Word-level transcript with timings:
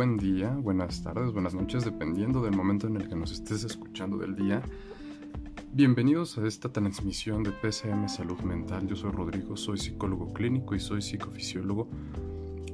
buen 0.00 0.16
día, 0.16 0.56
buenas 0.58 1.02
tardes, 1.02 1.30
buenas 1.30 1.54
noches, 1.54 1.84
dependiendo 1.84 2.40
del 2.40 2.56
momento 2.56 2.86
en 2.86 2.96
el 2.96 3.06
que 3.06 3.14
nos 3.14 3.32
estés 3.32 3.64
escuchando 3.64 4.16
del 4.16 4.34
día. 4.34 4.62
Bienvenidos 5.74 6.38
a 6.38 6.46
esta 6.46 6.72
transmisión 6.72 7.42
de 7.42 7.50
PCM 7.50 8.08
Salud 8.08 8.40
Mental. 8.40 8.86
Yo 8.86 8.96
soy 8.96 9.10
Rodrigo, 9.10 9.58
soy 9.58 9.76
psicólogo 9.76 10.32
clínico 10.32 10.74
y 10.74 10.80
soy 10.80 11.02
psicofisiólogo. 11.02 11.90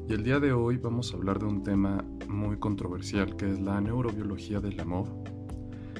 Y 0.08 0.12
el 0.12 0.22
día 0.22 0.38
de 0.38 0.52
hoy 0.52 0.76
vamos 0.76 1.12
a 1.12 1.16
hablar 1.16 1.40
de 1.40 1.46
un 1.46 1.64
tema 1.64 2.04
muy 2.28 2.58
controversial 2.58 3.34
que 3.34 3.50
es 3.50 3.58
la 3.58 3.80
neurobiología 3.80 4.60
del 4.60 4.78
amor. 4.78 5.08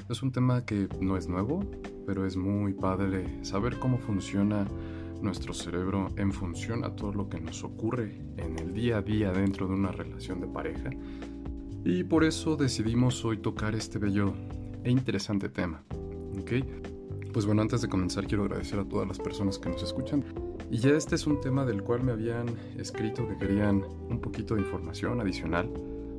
Es 0.07 0.23
un 0.23 0.31
tema 0.31 0.63
que 0.63 0.87
no 1.01 1.17
es 1.17 1.27
nuevo, 1.27 1.59
pero 2.05 2.25
es 2.25 2.37
muy 2.37 2.71
padre 2.71 3.43
saber 3.43 3.79
cómo 3.79 3.97
funciona 3.97 4.65
nuestro 5.21 5.53
cerebro 5.53 6.09
en 6.17 6.31
función 6.31 6.83
a 6.83 6.95
todo 6.95 7.13
lo 7.13 7.29
que 7.29 7.39
nos 7.39 7.63
ocurre 7.63 8.21
en 8.37 8.57
el 8.59 8.73
día 8.73 8.97
a 8.97 9.01
día 9.01 9.31
dentro 9.31 9.67
de 9.67 9.73
una 9.73 9.91
relación 9.91 10.39
de 10.41 10.47
pareja. 10.47 10.89
Y 11.83 12.03
por 12.03 12.23
eso 12.23 12.55
decidimos 12.55 13.23
hoy 13.25 13.37
tocar 13.37 13.75
este 13.75 13.99
bello 13.99 14.33
e 14.83 14.91
interesante 14.91 15.49
tema. 15.49 15.83
¿Ok? 16.39 16.51
Pues 17.33 17.45
bueno, 17.45 17.61
antes 17.61 17.81
de 17.81 17.87
comenzar 17.87 18.27
quiero 18.27 18.43
agradecer 18.43 18.79
a 18.79 18.85
todas 18.85 19.07
las 19.07 19.19
personas 19.19 19.59
que 19.59 19.69
nos 19.69 19.83
escuchan. 19.83 20.23
Y 20.69 20.77
ya 20.77 20.91
este 20.91 21.15
es 21.15 21.27
un 21.27 21.39
tema 21.39 21.65
del 21.65 21.83
cual 21.83 22.03
me 22.03 22.11
habían 22.11 22.47
escrito 22.77 23.27
que 23.27 23.37
querían 23.37 23.83
un 24.09 24.19
poquito 24.19 24.55
de 24.55 24.61
información 24.61 25.21
adicional. 25.21 25.69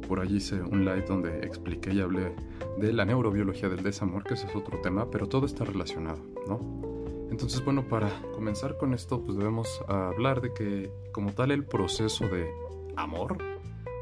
Por 0.07 0.21
allí 0.21 0.37
hice 0.37 0.63
un 0.63 0.85
live 0.85 1.05
donde 1.07 1.41
expliqué 1.41 1.93
y 1.93 2.01
hablé 2.01 2.35
de 2.81 2.93
la 2.93 3.05
neurobiología 3.05 3.69
del 3.69 3.83
desamor, 3.83 4.25
que 4.25 4.35
ese 4.35 4.47
es 4.47 4.57
otro 4.57 4.81
tema, 4.81 5.11
pero 5.11 5.29
todo 5.29 5.45
está 5.45 5.65
relacionado, 5.65 6.23
¿no? 6.47 6.98
Entonces, 7.31 7.65
bueno, 7.65 7.87
para 7.89 8.11
comenzar 8.33 8.77
con 8.79 8.95
esto, 8.95 9.23
pues 9.23 9.37
debemos 9.37 9.83
hablar 9.87 10.41
de 10.41 10.53
que 10.53 10.91
como 11.13 11.33
tal 11.33 11.51
el 11.51 11.65
proceso 11.65 12.27
de 12.27 12.49
amor 12.97 13.39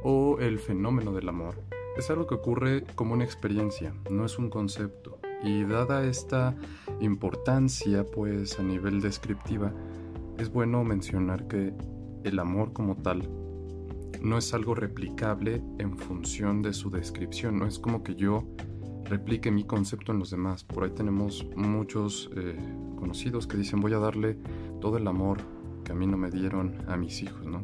o 0.03 0.39
el 0.39 0.59
fenómeno 0.59 1.13
del 1.13 1.29
amor 1.29 1.57
es 1.97 2.11
algo 2.11 2.27
que 2.27 2.35
ocurre 2.35 2.85
como 2.95 3.15
una 3.15 3.25
experiencia, 3.25 3.95
no 4.11 4.25
es 4.25 4.39
un 4.39 4.51
concepto. 4.51 5.19
Y 5.43 5.65
dada 5.65 6.05
esta 6.05 6.55
importancia, 7.01 8.05
pues 8.05 8.59
a 8.59 8.63
nivel 8.63 9.01
descriptiva, 9.01 9.73
es 10.39 10.51
bueno 10.51 10.85
mencionar 10.85 11.47
que 11.49 11.75
el 12.25 12.39
amor 12.39 12.73
como 12.73 12.97
tal 12.97 13.29
no 14.23 14.39
es 14.39 14.53
algo 14.55 14.75
replicable 14.75 15.63
en 15.79 15.97
función 15.99 16.63
de 16.63 16.73
su 16.73 16.91
descripción, 16.91 17.59
no 17.59 17.67
es 17.67 17.79
como 17.79 18.03
que 18.03 18.15
yo 18.15 18.45
replique 19.05 19.51
mi 19.51 19.65
concepto 19.65 20.13
en 20.13 20.19
los 20.19 20.31
demás. 20.31 20.65
Por 20.65 20.85
ahí 20.85 20.91
tenemos 20.91 21.47
muchos 21.55 22.31
eh, 22.37 22.57
conocidos 22.97 23.47
que 23.47 23.57
dicen 23.57 23.81
voy 23.81 23.93
a 23.93 23.99
darle 23.99 24.39
todo 24.81 24.97
el 24.97 25.07
amor 25.07 25.39
que 25.85 25.93
a 25.93 25.95
mí 25.95 26.07
no 26.07 26.17
me 26.17 26.31
dieron 26.31 26.75
a 26.89 26.97
mis 26.97 27.23
hijos, 27.23 27.47
¿no? 27.47 27.63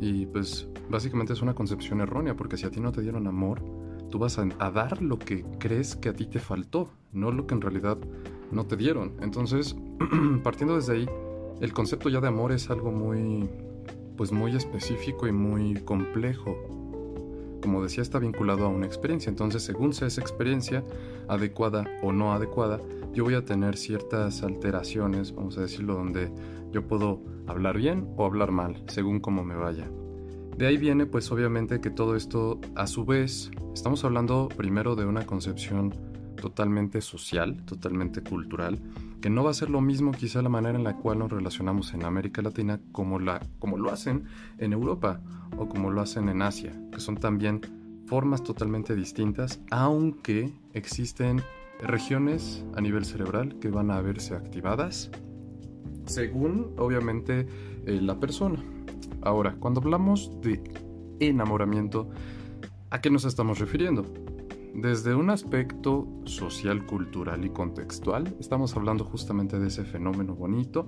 Y 0.00 0.26
pues 0.26 0.68
básicamente 0.90 1.32
es 1.32 1.42
una 1.42 1.54
concepción 1.54 2.00
errónea 2.00 2.36
porque 2.36 2.56
si 2.56 2.66
a 2.66 2.70
ti 2.70 2.80
no 2.80 2.92
te 2.92 3.00
dieron 3.00 3.26
amor, 3.26 3.62
tú 4.10 4.18
vas 4.18 4.38
a, 4.38 4.44
dar 4.70 5.02
lo 5.02 5.18
que 5.18 5.44
crees 5.58 5.96
que 5.96 6.10
a 6.10 6.12
ti 6.14 6.26
te 6.26 6.38
faltó, 6.38 6.90
no 7.12 7.30
lo 7.30 7.46
que 7.46 7.54
en 7.54 7.60
realidad 7.60 7.98
no 8.52 8.66
te 8.66 8.76
dieron. 8.76 9.14
Entonces, 9.20 9.76
partiendo 10.42 10.76
desde 10.76 10.92
ahí, 10.94 11.08
el 11.60 11.72
concepto 11.72 12.08
ya 12.08 12.20
de 12.20 12.28
amor 12.28 12.52
es 12.52 12.70
algo 12.70 12.92
muy, 12.92 13.48
pues 14.16 14.32
muy 14.32 14.54
específico 14.54 15.26
y 15.26 15.32
muy 15.32 15.74
complejo 15.82 16.77
como 17.62 17.82
decía, 17.82 18.02
está 18.02 18.18
vinculado 18.18 18.64
a 18.64 18.68
una 18.68 18.86
experiencia. 18.86 19.30
Entonces, 19.30 19.62
según 19.62 19.92
sea 19.92 20.08
esa 20.08 20.20
experiencia, 20.20 20.84
adecuada 21.28 21.84
o 22.02 22.12
no 22.12 22.32
adecuada, 22.32 22.80
yo 23.12 23.24
voy 23.24 23.34
a 23.34 23.44
tener 23.44 23.76
ciertas 23.76 24.42
alteraciones, 24.42 25.34
vamos 25.34 25.58
a 25.58 25.62
decirlo, 25.62 25.94
donde 25.94 26.30
yo 26.72 26.86
puedo 26.86 27.22
hablar 27.46 27.76
bien 27.76 28.08
o 28.16 28.24
hablar 28.24 28.50
mal, 28.50 28.82
según 28.88 29.20
cómo 29.20 29.44
me 29.44 29.54
vaya. 29.54 29.90
De 30.56 30.66
ahí 30.66 30.76
viene, 30.76 31.06
pues 31.06 31.30
obviamente, 31.30 31.80
que 31.80 31.90
todo 31.90 32.16
esto, 32.16 32.60
a 32.74 32.86
su 32.86 33.04
vez, 33.04 33.50
estamos 33.74 34.04
hablando 34.04 34.48
primero 34.48 34.96
de 34.96 35.06
una 35.06 35.24
concepción 35.24 35.94
totalmente 36.40 37.00
social, 37.00 37.64
totalmente 37.64 38.22
cultural, 38.22 38.78
que 39.20 39.30
no 39.30 39.44
va 39.44 39.50
a 39.50 39.54
ser 39.54 39.70
lo 39.70 39.80
mismo 39.80 40.12
quizá 40.12 40.42
la 40.42 40.48
manera 40.48 40.78
en 40.78 40.84
la 40.84 40.96
cual 40.96 41.18
nos 41.18 41.30
relacionamos 41.30 41.92
en 41.94 42.04
América 42.04 42.42
Latina 42.42 42.80
como, 42.92 43.18
la, 43.18 43.40
como 43.58 43.76
lo 43.76 43.90
hacen 43.90 44.24
en 44.58 44.72
Europa 44.72 45.20
o 45.56 45.68
como 45.68 45.90
lo 45.90 46.00
hacen 46.00 46.28
en 46.28 46.42
Asia, 46.42 46.72
que 46.92 47.00
son 47.00 47.16
también 47.16 47.60
formas 48.06 48.42
totalmente 48.42 48.94
distintas, 48.94 49.60
aunque 49.70 50.52
existen 50.72 51.42
regiones 51.80 52.64
a 52.74 52.80
nivel 52.80 53.04
cerebral 53.04 53.58
que 53.60 53.70
van 53.70 53.90
a 53.90 54.00
verse 54.00 54.34
activadas 54.34 55.10
según 56.08 56.74
obviamente 56.78 57.46
eh, 57.86 58.00
la 58.00 58.18
persona. 58.18 58.62
Ahora, 59.22 59.56
cuando 59.58 59.80
hablamos 59.80 60.40
de 60.40 60.62
enamoramiento, 61.20 62.08
¿a 62.90 63.00
qué 63.00 63.10
nos 63.10 63.24
estamos 63.24 63.58
refiriendo? 63.58 64.04
Desde 64.80 65.12
un 65.12 65.28
aspecto 65.30 66.06
social, 66.24 66.86
cultural 66.86 67.44
y 67.44 67.50
contextual, 67.50 68.36
estamos 68.38 68.76
hablando 68.76 69.02
justamente 69.02 69.58
de 69.58 69.66
ese 69.66 69.82
fenómeno 69.82 70.36
bonito, 70.36 70.86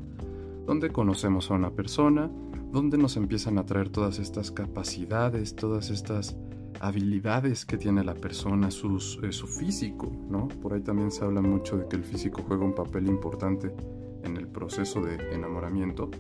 donde 0.65 0.91
conocemos 0.91 1.51
a 1.51 1.55
una 1.55 1.73
persona, 1.73 2.31
donde 2.71 2.99
nos 2.99 3.17
empiezan 3.17 3.59
a 3.59 3.67
traer 3.67 3.89
todas 3.89 4.21
estas 4.21 4.53
capacidades, 4.53 5.57
todas 5.57 5.91
estas 5.91 6.37
habilidades 6.79 7.67
que 7.67 7.79
tiene 7.79 8.05
la 8.05 8.15
persona, 8.15 8.69
eh, 8.69 8.71
su 8.71 9.47
físico, 9.49 10.13
¿no? 10.31 10.47
Por 10.47 10.75
ahí 10.75 10.83
también 10.83 11.11
se 11.11 11.25
habla 11.25 11.41
mucho 11.41 11.77
de 11.77 11.89
que 11.89 11.97
el 11.97 12.05
físico 12.05 12.45
juega 12.47 12.65
un 12.65 12.77
papel 12.77 13.09
importante 13.09 13.75
en 14.23 14.37
el 14.37 14.47
proceso 14.47 15.01
de 15.01 15.17
enamoramiento. 15.35 16.13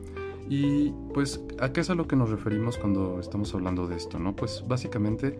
Y 0.48 0.90
pues, 1.14 1.40
¿a 1.60 1.72
qué 1.72 1.82
es 1.82 1.90
a 1.90 1.94
lo 1.94 2.08
que 2.08 2.16
nos 2.16 2.30
referimos 2.30 2.78
cuando 2.78 3.20
estamos 3.20 3.54
hablando 3.54 3.86
de 3.86 3.94
esto, 3.94 4.18
no? 4.18 4.34
Pues 4.34 4.64
básicamente 4.66 5.38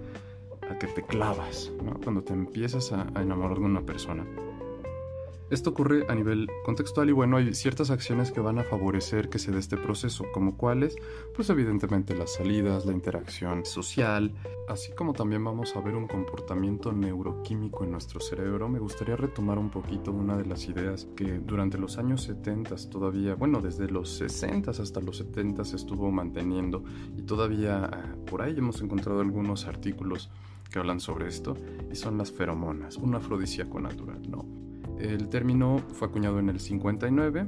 que 0.78 0.86
te 0.86 1.03
clavas, 1.03 1.72
cuando 2.03 2.22
te 2.22 2.32
empiezas 2.32 2.92
a, 2.92 3.06
enamorar 3.20 3.58
de 3.58 3.64
una 3.64 3.82
persona. 3.82 4.25
Esto 5.50 5.71
ocurre 5.71 6.06
a 6.09 6.15
nivel 6.15 6.49
contextual 6.65 7.09
y 7.09 7.12
bueno, 7.12 7.37
hay 7.37 7.55
ciertas 7.55 7.91
acciones 7.91 8.31
que 8.31 8.41
van 8.41 8.61
a 8.61 8.62
favorecer 8.62 9.28
que 9.28 9.41
se 9.41 9.50
dé 9.50 9.59
este 9.59 9.77
proceso, 9.77 10.25
como 10.33 10.56
cuáles, 10.56 10.94
pues 11.34 11.50
evidentemente 11.50 12.15
las 12.15 12.34
salidas, 12.34 12.87
la 12.87 12.93
interacción 12.93 13.65
social, 13.65 14.33
así 14.69 14.93
como 14.93 15.12
también 15.12 15.43
vamos 15.43 15.75
a 15.75 15.81
ver 15.81 15.97
un 15.97 16.06
comportamiento 16.06 16.93
neuroquímico 16.93 17.83
en 17.83 17.91
nuestro 17.91 18.21
cerebro. 18.21 18.69
Me 18.69 18.78
gustaría 18.78 19.16
retomar 19.16 19.59
un 19.59 19.71
poquito 19.71 20.12
una 20.12 20.37
de 20.37 20.47
las 20.47 20.69
ideas 20.69 21.09
que 21.16 21.41
durante 21.41 21.78
los 21.78 21.99
años 21.99 22.22
70 22.22 22.77
todavía, 22.89 23.34
bueno, 23.34 23.60
desde 23.60 23.91
los 23.91 24.09
60 24.19 24.71
hasta 24.71 25.00
los 25.00 25.16
70 25.16 25.65
se 25.65 25.75
estuvo 25.75 26.12
manteniendo 26.12 26.84
y 27.16 27.22
todavía 27.22 27.91
ah, 27.93 28.15
por 28.25 28.43
ahí 28.43 28.55
hemos 28.56 28.81
encontrado 28.83 29.21
algunos 29.21 29.66
artículos 29.66 30.31
que 30.71 30.78
hablan 30.78 31.00
sobre 31.00 31.27
esto 31.27 31.56
y 31.91 31.97
son 31.97 32.19
las 32.19 32.31
feromonas, 32.31 32.99
un 32.99 33.16
afrodisíaco 33.16 33.81
natural, 33.81 34.22
¿no? 34.31 34.69
El 35.00 35.28
término 35.28 35.78
fue 35.94 36.09
acuñado 36.09 36.38
en 36.38 36.50
el 36.50 36.61
59. 36.61 37.47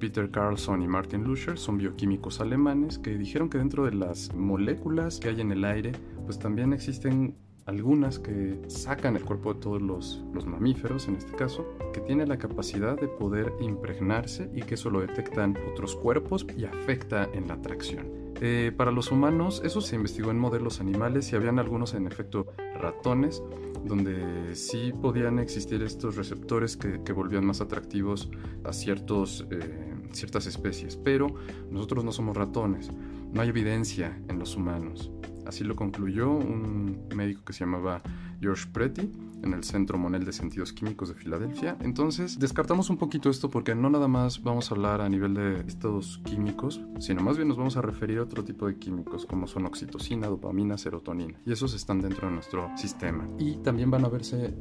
Peter 0.00 0.30
Carlson 0.30 0.82
y 0.82 0.88
Martin 0.88 1.24
Luscher 1.24 1.58
son 1.58 1.76
bioquímicos 1.78 2.40
alemanes 2.40 2.98
que 2.98 3.18
dijeron 3.18 3.50
que 3.50 3.58
dentro 3.58 3.84
de 3.84 3.92
las 3.92 4.34
moléculas 4.34 5.20
que 5.20 5.28
hay 5.28 5.40
en 5.42 5.52
el 5.52 5.64
aire, 5.64 5.92
pues 6.24 6.38
también 6.38 6.72
existen 6.72 7.36
algunas 7.66 8.18
que 8.18 8.60
sacan 8.68 9.16
el 9.16 9.24
cuerpo 9.24 9.54
de 9.54 9.60
todos 9.60 9.82
los, 9.82 10.24
los, 10.32 10.46
mamíferos, 10.46 11.08
en 11.08 11.16
este 11.16 11.32
caso, 11.32 11.66
que 11.92 12.00
tiene 12.00 12.26
la 12.26 12.38
capacidad 12.38 12.98
de 12.98 13.08
poder 13.08 13.52
impregnarse 13.60 14.50
y 14.54 14.62
que 14.62 14.74
eso 14.74 14.88
lo 14.88 15.00
detectan 15.00 15.56
otros 15.72 15.96
cuerpos 15.96 16.46
y 16.56 16.64
afecta 16.64 17.28
en 17.34 17.48
la 17.48 17.54
atracción. 17.54 18.25
Eh, 18.40 18.72
para 18.76 18.90
los 18.90 19.10
humanos, 19.10 19.62
eso 19.64 19.80
se 19.80 19.96
investigó 19.96 20.30
en 20.30 20.38
modelos 20.38 20.80
animales 20.80 21.32
y 21.32 21.36
habían 21.36 21.58
algunos, 21.58 21.94
en 21.94 22.06
efecto, 22.06 22.46
ratones, 22.78 23.42
donde 23.84 24.54
sí 24.54 24.92
podían 25.00 25.38
existir 25.38 25.82
estos 25.82 26.16
receptores 26.16 26.76
que, 26.76 27.12
volvían 27.12 27.46
más 27.46 27.60
atractivos 27.60 28.30
a 28.64 28.70
eh, 28.70 29.94
ciertas 30.12 30.46
especies. 30.46 30.96
Pero 30.96 31.28
nosotros 31.70 32.04
no 32.04 32.12
somos 32.12 32.36
ratones, 32.36 32.90
no 33.32 33.40
hay 33.40 33.48
evidencia 33.48 34.20
en 34.28 34.38
los 34.38 34.56
humanos. 34.56 35.10
Así 35.46 35.64
lo 35.64 35.76
concluyó 35.76 36.30
un 36.30 37.06
médico 37.14 37.44
que 37.44 37.52
se 37.52 37.60
llamaba 37.60 38.02
George 38.40 38.66
Pretty 38.72 39.12
en 39.42 39.52
el 39.52 39.64
Centro 39.64 39.98
Monel 39.98 40.24
de 40.24 40.32
Sentidos 40.32 40.72
Químicos 40.72 41.08
de 41.08 41.14
Filadelfia. 41.14 41.76
Entonces, 41.80 42.38
descartamos 42.38 42.90
un 42.90 42.96
poquito 42.96 43.30
esto 43.30 43.50
porque 43.50 43.74
no 43.74 43.90
nada 43.90 44.08
más 44.08 44.42
vamos 44.42 44.70
a 44.70 44.74
hablar 44.74 45.00
a 45.00 45.08
nivel 45.08 45.34
de 45.34 45.60
estos 45.66 46.20
químicos, 46.24 46.80
sino 46.98 47.22
más 47.22 47.36
bien 47.36 47.48
nos 47.48 47.56
vamos 47.56 47.76
a 47.76 47.82
referir 47.82 48.18
a 48.18 48.22
otro 48.22 48.44
tipo 48.44 48.66
de 48.66 48.78
químicos 48.78 49.26
como 49.26 49.46
son 49.46 49.66
oxitocina, 49.66 50.26
dopamina, 50.28 50.78
serotonina. 50.78 51.38
Y 51.44 51.52
esos 51.52 51.74
están 51.74 52.00
dentro 52.00 52.28
de 52.28 52.34
nuestro 52.34 52.70
sistema. 52.76 53.26
Y 53.38 53.56
también 53.58 53.90
van 53.90 54.04
a 54.04 54.08
verse 54.08 54.54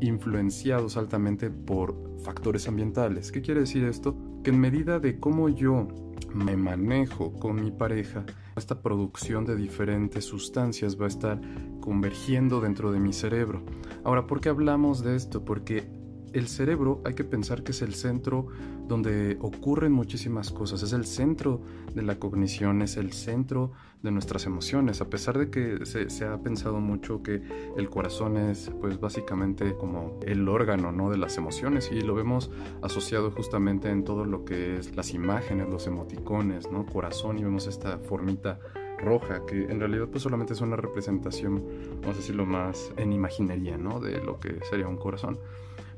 influenciados 0.00 0.96
altamente 0.96 1.50
por 1.50 1.96
factores 2.22 2.68
ambientales. 2.68 3.32
¿Qué 3.32 3.42
quiere 3.42 3.60
decir 3.60 3.84
esto? 3.84 4.16
Que 4.42 4.50
en 4.50 4.60
medida 4.60 4.98
de 4.98 5.18
cómo 5.18 5.48
yo 5.48 5.88
me 6.34 6.56
manejo 6.56 7.32
con 7.32 7.62
mi 7.62 7.70
pareja, 7.70 8.24
esta 8.56 8.82
producción 8.82 9.44
de 9.44 9.56
diferentes 9.56 10.24
sustancias 10.24 11.00
va 11.00 11.06
a 11.06 11.08
estar 11.08 11.40
convergiendo 11.80 12.60
dentro 12.60 12.92
de 12.92 13.00
mi 13.00 13.12
cerebro. 13.12 13.62
Ahora, 14.04 14.26
¿por 14.26 14.40
qué 14.40 14.48
hablamos 14.48 15.02
de 15.02 15.16
esto? 15.16 15.44
Porque 15.44 15.90
el 16.32 16.48
cerebro 16.48 17.00
hay 17.04 17.14
que 17.14 17.24
pensar 17.24 17.62
que 17.62 17.72
es 17.72 17.82
el 17.82 17.94
centro 17.94 18.46
donde 18.86 19.36
ocurren 19.40 19.92
muchísimas 19.92 20.50
cosas, 20.50 20.82
es 20.82 20.92
el 20.92 21.04
centro 21.04 21.60
de 21.94 22.02
la 22.02 22.18
cognición, 22.18 22.82
es 22.82 22.96
el 22.96 23.12
centro 23.12 23.72
de 24.02 24.10
nuestras 24.10 24.46
emociones, 24.46 25.00
a 25.00 25.10
pesar 25.10 25.38
de 25.38 25.50
que 25.50 25.84
se, 25.84 26.24
ha 26.24 26.38
pensado 26.38 26.80
mucho 26.80 27.22
que 27.22 27.42
el 27.76 27.90
corazón 27.90 28.36
es 28.36 28.70
pues 28.80 29.00
básicamente 29.00 29.74
como 29.74 30.18
el 30.24 30.48
órgano 30.48 30.92
¿no? 30.92 31.10
de 31.10 31.18
las 31.18 31.36
emociones 31.36 31.90
y 31.92 32.00
lo 32.00 32.14
vemos 32.14 32.50
asociado 32.82 33.30
justamente 33.30 33.90
en 33.90 34.04
todo 34.04 34.24
lo 34.24 34.44
que 34.44 34.78
es 34.78 34.94
las 34.96 35.12
imágenes, 35.14 35.68
los 35.68 35.86
emoticones, 35.86 36.70
¿no? 36.70 36.86
corazón 36.86 37.38
y 37.38 37.44
vemos 37.44 37.66
esta 37.66 37.98
formita 37.98 38.60
roja, 38.98 39.44
que 39.46 39.64
en 39.64 39.80
realidad 39.80 40.08
pues 40.10 40.22
solamente 40.22 40.52
es 40.52 40.60
una 40.60 40.76
representación, 40.76 41.62
vamos 42.00 42.16
a 42.16 42.18
decirlo 42.18 42.46
más 42.46 42.92
en 42.96 43.12
imaginería, 43.12 43.78
¿no? 43.78 44.00
De 44.00 44.22
lo 44.22 44.38
que 44.38 44.58
sería 44.68 44.88
un 44.88 44.96
corazón. 44.96 45.38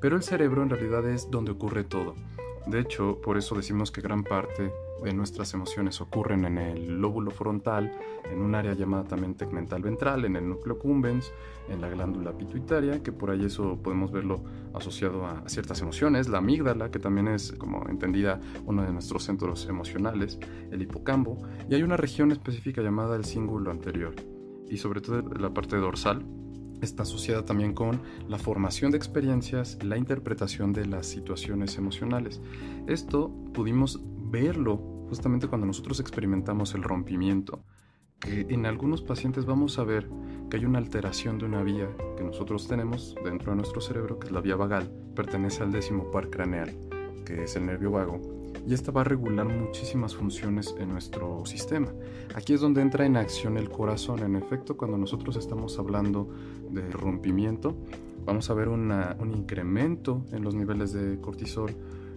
Pero 0.01 0.17
el 0.17 0.23
cerebro 0.23 0.63
en 0.63 0.71
realidad 0.71 1.07
es 1.09 1.31
donde 1.31 1.53
ocurre 1.53 1.85
todo. 1.85 2.15
De 2.67 2.81
hecho, 2.81 3.21
por 3.23 3.37
eso 3.37 3.55
decimos 3.55 3.91
que 3.91 4.01
gran 4.01 4.23
parte 4.23 4.73
de 5.03 5.15
nuestras 5.15 5.55
emociones 5.55 6.01
ocurren 6.01 6.45
en 6.45 6.59
el 6.59 7.01
lóbulo 7.01 7.31
frontal, 7.31 7.91
en 8.31 8.41
un 8.41 8.55
área 8.55 8.75
llamada 8.75 9.05
también 9.05 9.35
tegmental 9.35 9.83
ventral, 9.83 10.25
en 10.25 10.37
el 10.37 10.49
núcleo 10.49 10.79
cumbens, 10.79 11.33
en 11.69 11.81
la 11.81 11.89
glándula 11.89 12.33
pituitaria, 12.33 13.03
que 13.03 13.13
por 13.13 13.31
ahí 13.31 13.45
eso 13.45 13.79
podemos 13.83 14.13
verlo 14.13 14.43
asociado 14.75 15.27
a 15.27 15.43
ciertas 15.49 15.81
emociones, 15.81 16.29
la 16.29 16.39
amígdala, 16.39 16.91
que 16.91 16.99
también 16.99 17.29
es 17.29 17.53
como 17.53 17.89
entendida 17.89 18.41
uno 18.67 18.83
de 18.83 18.93
nuestros 18.93 19.25
centros 19.25 19.67
emocionales, 19.69 20.39
el 20.71 20.83
hipocampo, 20.83 21.39
y 21.69 21.75
hay 21.75 21.83
una 21.83 21.97
región 21.97 22.31
específica 22.31 22.83
llamada 22.83 23.17
el 23.17 23.25
cíngulo 23.25 23.71
anterior, 23.71 24.15
y 24.69 24.77
sobre 24.77 25.01
todo 25.01 25.23
la 25.23 25.53
parte 25.53 25.77
dorsal, 25.77 26.25
está 26.81 27.03
asociada 27.03 27.45
también 27.45 27.75
con 27.75 28.01
la 28.29 28.39
formación 28.39 28.91
de 28.91 28.97
experiencias, 28.97 29.79
la 29.83 29.97
interpretación 29.97 30.73
de 30.73 30.87
las 30.87 31.07
situaciones 31.07 31.77
emocionales. 31.77 32.41
Esto 32.87 33.31
pudimos 33.53 34.01
verlo 34.31 34.77
justamente 35.09 35.49
cuando 35.49 35.67
nosotros 35.67 36.01
experimentamos 36.01 36.75
el 36.75 36.83
rompimiento, 36.83 37.65
que 38.21 38.47
en 38.49 38.67
algunos 38.67 39.03
pacientes 39.03 39.47
vamos 39.47 39.79
a 39.79 39.85
ver 39.85 40.09
que 40.51 40.57
hay 40.59 40.65
una 40.65 40.79
alteración 40.79 41.39
de 41.39 41.47
una 41.47 41.63
vía 41.63 41.89
que 42.17 42.25
nosotros 42.25 42.69
tenemos 42.69 43.15
dentro 43.25 43.53
de 43.53 43.57
nuestro 43.57 43.81
cerebro, 43.81 44.19
que 44.19 44.27
es 44.27 44.33
la 44.33 44.41
vía 44.41 44.57
vagal, 44.57 44.93
pertenece 45.15 45.63
al 45.63 45.73
décimo 45.73 46.11
par 46.11 46.31
craneal, 46.31 46.77
que 47.25 47.45
es 47.45 47.57
el 47.57 47.67
nervio 47.67 47.91
vago, 47.91 48.40
y 48.67 48.75
esta 48.75 48.93
va 48.93 49.01
a 49.01 49.05
regular 49.05 49.47
muchísimas 49.49 50.15
funciones 50.15 50.75
en 50.79 50.91
nuestro 50.91 51.45
sistema. 51.47 51.89
Aquí 52.35 52.53
es 52.53 52.61
donde 52.61 52.83
entra 52.83 53.07
en 53.07 53.17
acción 53.17 53.57
el 53.57 53.69
corazón. 53.71 54.21
En 54.21 54.37
efecto, 54.37 54.77
cuando 54.77 54.99
nosotros 54.99 55.37
estamos 55.37 55.79
hablando 55.79 56.29
de 56.71 56.89
rompimiento, 56.91 57.77
vamos 58.25 58.51
a 58.51 58.55
ver 58.55 58.69
un 58.69 59.33
incremento 59.35 60.25
en 60.33 60.45
los 60.45 60.55
niveles 60.55 60.93
de 60.93 61.19
cortisol 61.21 61.73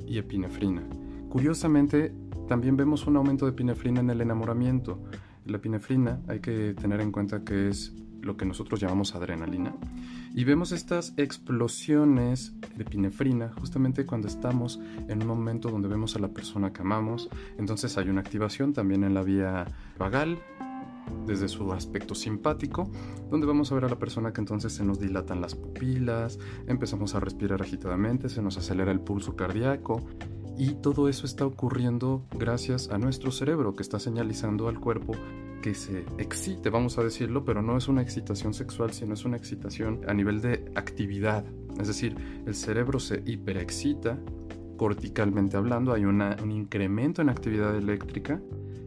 y 0.05 0.17
epinefrina. 0.17 0.83
Curiosamente, 1.29 2.13
también 2.47 2.77
vemos 2.77 3.07
un 3.07 3.15
aumento 3.17 3.45
de 3.45 3.51
epinefrina 3.51 4.01
en 4.01 4.09
el 4.09 4.21
enamoramiento. 4.21 4.99
La 5.45 5.57
epinefrina 5.57 6.21
hay 6.27 6.39
que 6.39 6.73
tener 6.73 7.01
en 7.01 7.11
cuenta 7.11 7.43
que 7.43 7.69
es 7.69 7.93
lo 8.23 8.37
que 8.37 8.45
nosotros 8.45 8.79
llamamos 8.79 9.15
adrenalina. 9.15 9.75
Y 10.33 10.43
vemos 10.43 10.71
estas 10.71 11.13
explosiones 11.17 12.53
de 12.75 12.83
epinefrina 12.83 13.51
justamente 13.59 14.05
cuando 14.05 14.27
estamos 14.27 14.79
en 15.07 15.21
un 15.21 15.27
momento 15.27 15.69
donde 15.69 15.87
vemos 15.87 16.15
a 16.15 16.19
la 16.19 16.29
persona 16.29 16.73
que 16.73 16.81
amamos. 16.81 17.29
Entonces 17.57 17.97
hay 17.97 18.09
una 18.09 18.21
activación 18.21 18.73
también 18.73 19.03
en 19.03 19.13
la 19.13 19.21
vía 19.21 19.65
vagal, 19.97 20.39
desde 21.25 21.47
su 21.47 21.71
aspecto 21.73 22.15
simpático, 22.15 22.89
donde 23.29 23.45
vamos 23.45 23.71
a 23.71 23.75
ver 23.75 23.85
a 23.85 23.89
la 23.89 23.99
persona 23.99 24.33
que 24.33 24.41
entonces 24.41 24.73
se 24.73 24.83
nos 24.83 24.99
dilatan 24.99 25.41
las 25.41 25.55
pupilas, 25.55 26.39
empezamos 26.67 27.15
a 27.15 27.19
respirar 27.19 27.61
agitadamente, 27.61 28.29
se 28.29 28.41
nos 28.41 28.57
acelera 28.57 28.91
el 28.91 28.99
pulso 28.99 29.35
cardíaco 29.35 30.01
y 30.57 30.75
todo 30.75 31.09
eso 31.09 31.25
está 31.25 31.45
ocurriendo 31.45 32.23
gracias 32.37 32.89
a 32.89 32.97
nuestro 32.97 33.31
cerebro 33.31 33.75
que 33.75 33.81
está 33.81 33.99
señalizando 33.99 34.67
al 34.67 34.79
cuerpo 34.79 35.13
que 35.63 35.73
se 35.73 36.03
excite, 36.17 36.69
vamos 36.69 36.97
a 36.97 37.03
decirlo, 37.03 37.45
pero 37.45 37.61
no 37.61 37.77
es 37.77 37.87
una 37.87 38.01
excitación 38.01 38.53
sexual, 38.53 38.91
sino 38.91 39.13
es 39.13 39.23
una 39.23 39.37
excitación 39.37 40.01
a 40.09 40.13
nivel 40.13 40.41
de 40.41 40.69
actividad. 40.75 41.45
Es 41.79 41.87
decir, 41.87 42.17
el 42.45 42.53
cerebro 42.53 42.99
se 42.99 43.23
hiperexcita, 43.25 44.19
corticalmente 44.75 45.55
hablando, 45.55 45.93
hay 45.93 46.03
un 46.03 46.51
incremento 46.51 47.21
en 47.21 47.29
actividad 47.29 47.77
eléctrica 47.77 48.41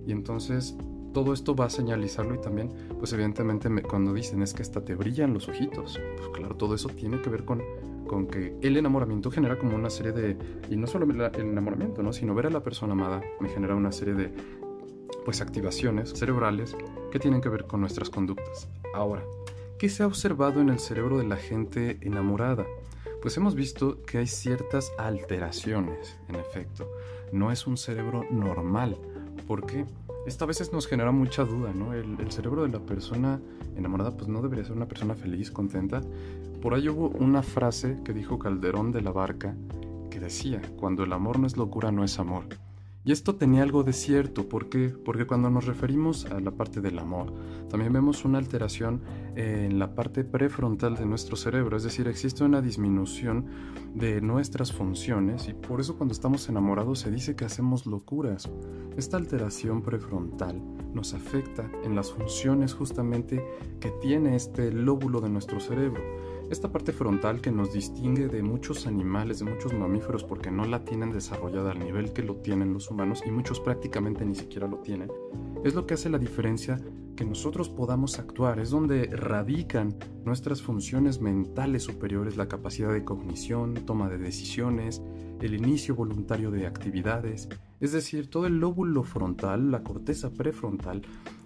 y 0.06 0.12
entonces 0.12 0.76
todo 1.14 1.32
esto 1.32 1.56
va 1.56 1.64
a 1.64 1.70
señalizarlo 1.70 2.34
y 2.34 2.43
también, 2.43 2.69
pues 2.99 3.11
evidentemente 3.14 3.70
cuando 3.82 4.12
dicen 4.12 4.43
es 4.43 4.52
que 4.52 4.61
hasta 4.61 4.84
te 4.84 4.94
brillan 4.94 5.32
los 5.32 5.49
ojitos, 5.49 5.99
pues 6.19 6.29
claro, 6.34 6.56
todo 6.56 6.75
eso 6.75 6.90
tiene 6.90 7.22
que 7.22 7.31
ver 7.31 7.46
con, 7.46 7.62
con 8.06 8.26
que 8.26 8.55
el 8.61 8.76
enamoramiento 8.76 9.31
genera 9.31 9.58
como 9.58 9.76
una 9.76 9.88
serie 9.88 10.12
de, 10.12 10.37
y 10.69 10.76
no 10.76 10.87
solo 10.87 11.06
el 11.06 11.40
enamoramiento, 11.40 12.02
¿no? 12.02 12.12
sino 12.12 12.34
ver 12.34 12.49
a 12.49 12.50
la 12.50 12.62
persona 12.62 12.93
amada 12.93 13.22
me 13.40 13.49
genera 13.49 13.75
una 13.75 13.93
serie 13.93 14.12
de, 14.12 14.31
pues 15.26 15.40
activaciones 15.40 16.11
cerebrales 16.11 16.76
que 17.11 17.19
tienen 17.19 17.40
que 17.40 17.49
ver 17.49 17.67
con 17.67 17.81
nuestras 17.81 18.11
conductas. 18.11 18.69
Ahora, 18.94 19.25
¿qué 19.76 19.88
se 19.88 20.05
ha 20.05 20.06
observado 20.06 20.61
en 20.61 20.69
el 20.69 20.78
cerebro 20.78 21.19
de 21.19 21.26
la 21.26 21.34
gente 21.34 21.99
enamorada? 22.00 22.64
Pues 23.20 23.37
hemos 23.37 23.56
visto 23.56 24.00
que 24.02 24.19
hay 24.19 24.28
ciertas 24.28 24.93
alteraciones, 24.99 26.17
en 26.28 26.37
efecto. 26.37 26.88
No 27.32 27.50
es 27.50 27.67
un 27.67 27.76
cerebro 27.76 28.25
normal, 28.31 28.96
porque 29.49 29.84
esta 30.28 30.44
a 30.44 30.49
veces 30.49 30.73
nos 30.73 30.87
genera 30.87 31.11
mucha 31.11 31.44
duda, 31.44 31.72
¿no? 31.75 31.93
El, 31.93 32.20
el, 32.20 32.31
cerebro 32.31 32.62
de 32.62 32.69
la 32.69 32.79
persona 32.79 33.40
enamorada 33.76 34.17
pues 34.17 34.29
no 34.29 34.40
debería 34.43 34.64
ser 34.64 34.76
una 34.76 34.87
persona 34.87 35.17
feliz, 35.17 35.50
contenta. 35.50 36.02
Por 36.62 36.72
ahí 36.72 36.88
hubo 36.88 37.08
una 37.08 37.43
frase 37.43 37.99
que 38.05 38.12
dijo 38.12 38.38
Calderón 38.38 38.93
de 38.93 39.02
la 39.02 39.11
Barca 39.11 39.56
que 40.08 40.20
decía, 40.20 40.62
cuando 40.79 41.02
el 41.02 41.12
amor 41.12 41.40
no 41.40 41.49
es 41.49 41.56
locura, 41.56 41.90
no 41.90 42.05
es 42.05 42.20
amor. 42.20 42.44
Y 43.06 43.12
esto 43.12 43.37
tenía 43.37 43.62
algo 43.62 43.85
de 43.85 43.93
cierto, 43.93 44.49
¿por 44.49 44.69
qué? 44.69 44.88
Porque 44.88 45.29
cuando 45.29 45.49
nos 45.49 45.64
referimos 45.64 46.26
a 46.26 46.41
la 46.41 46.50
parte 46.50 46.81
del 46.81 46.99
amor, 46.99 47.32
también 47.70 47.93
vemos 47.93 48.25
una 48.25 48.38
alteración 48.38 49.00
en 49.37 49.79
la 49.79 49.94
parte 49.94 50.25
prefrontal 50.25 50.97
de 50.97 51.06
nuestro 51.06 51.37
cerebro, 51.37 51.76
es 51.76 51.85
decir, 51.85 52.08
existe 52.08 52.43
una 52.43 52.61
disminución 52.61 53.47
de 53.94 54.20
nuestras 54.20 54.73
funciones 54.73 55.47
y 55.47 55.55
por 55.55 55.81
eso 55.81 55.97
cuando 55.97 56.14
estamos 56.14 56.49
enamorados 56.49 56.99
se 56.99 57.12
dice 57.12 57.37
que 57.37 57.44
hacemos 57.44 57.87
locuras. 57.87 58.50
Esta 58.97 59.19
alteración 59.19 59.82
prefrontal 59.82 60.61
nos 60.93 61.14
afecta 61.14 61.70
en 61.85 61.94
las 61.94 62.11
funciones 62.11 62.75
justamente 62.75 63.41
que 63.79 63.93
tiene 64.03 64.35
este 64.35 64.73
lóbulo 64.73 65.20
de 65.20 65.29
nuestro 65.29 65.61
cerebro 65.61 66.03
esta 66.50 66.70
parte 66.70 66.93
frontal 66.93 67.40
que 67.40 67.50
nos 67.50 67.72
distingue 67.72 68.28
de 68.28 68.43
muchos 68.43 68.87
animales, 68.87 69.40
de 69.40 69.46
muchos 69.46 69.72
mamíferos, 69.72 70.25
porque 70.25 70.50
no 70.50 70.64
la 70.64 70.84
tienen 70.84 71.10
desarrollada 71.10 71.72
al 71.72 71.78
nivel 71.78 72.12
que 72.12 72.22
lo 72.22 72.37
tienen 72.37 72.72
los 72.72 72.90
humanos 72.90 73.22
y 73.26 73.31
muchos 73.31 73.60
prácticamente 73.60 74.25
ni 74.25 74.34
siquiera 74.34 74.66
lo 74.69 74.78
tienen, 74.78 75.10
es 75.65 75.74
lo 75.74 75.86
que 75.86 75.94
hace 75.94 76.10
la 76.10 76.19
diferencia 76.19 76.81
que 77.17 77.24
nosotros 77.24 77.69
podamos 77.70 78.19
actuar, 78.19 78.60
es 78.60 78.70
donde 78.70 79.06
radican 79.06 79.96
nuestras 80.24 80.62
funciones 80.62 81.20
mentales 81.20 81.82
superiores, 81.82 82.36
la 82.36 82.46
capacidad 82.46 82.93
de 82.93 83.05
cognición, 83.05 83.74
toma 83.86 84.08
de 84.08 84.19
decisiones, 84.19 85.03
el 85.41 85.55
inicio 85.55 85.94
voluntario 85.94 86.50
de 86.50 86.67
actividades, 86.67 87.48
es 87.81 87.93
decir, 87.93 88.29
todo 88.29 88.46
el 88.46 88.58
lóbulo 88.58 89.03
frontal, 89.03 89.70
la 89.70 89.82
corteza 89.82 90.31
prefrontal, 90.31 91.03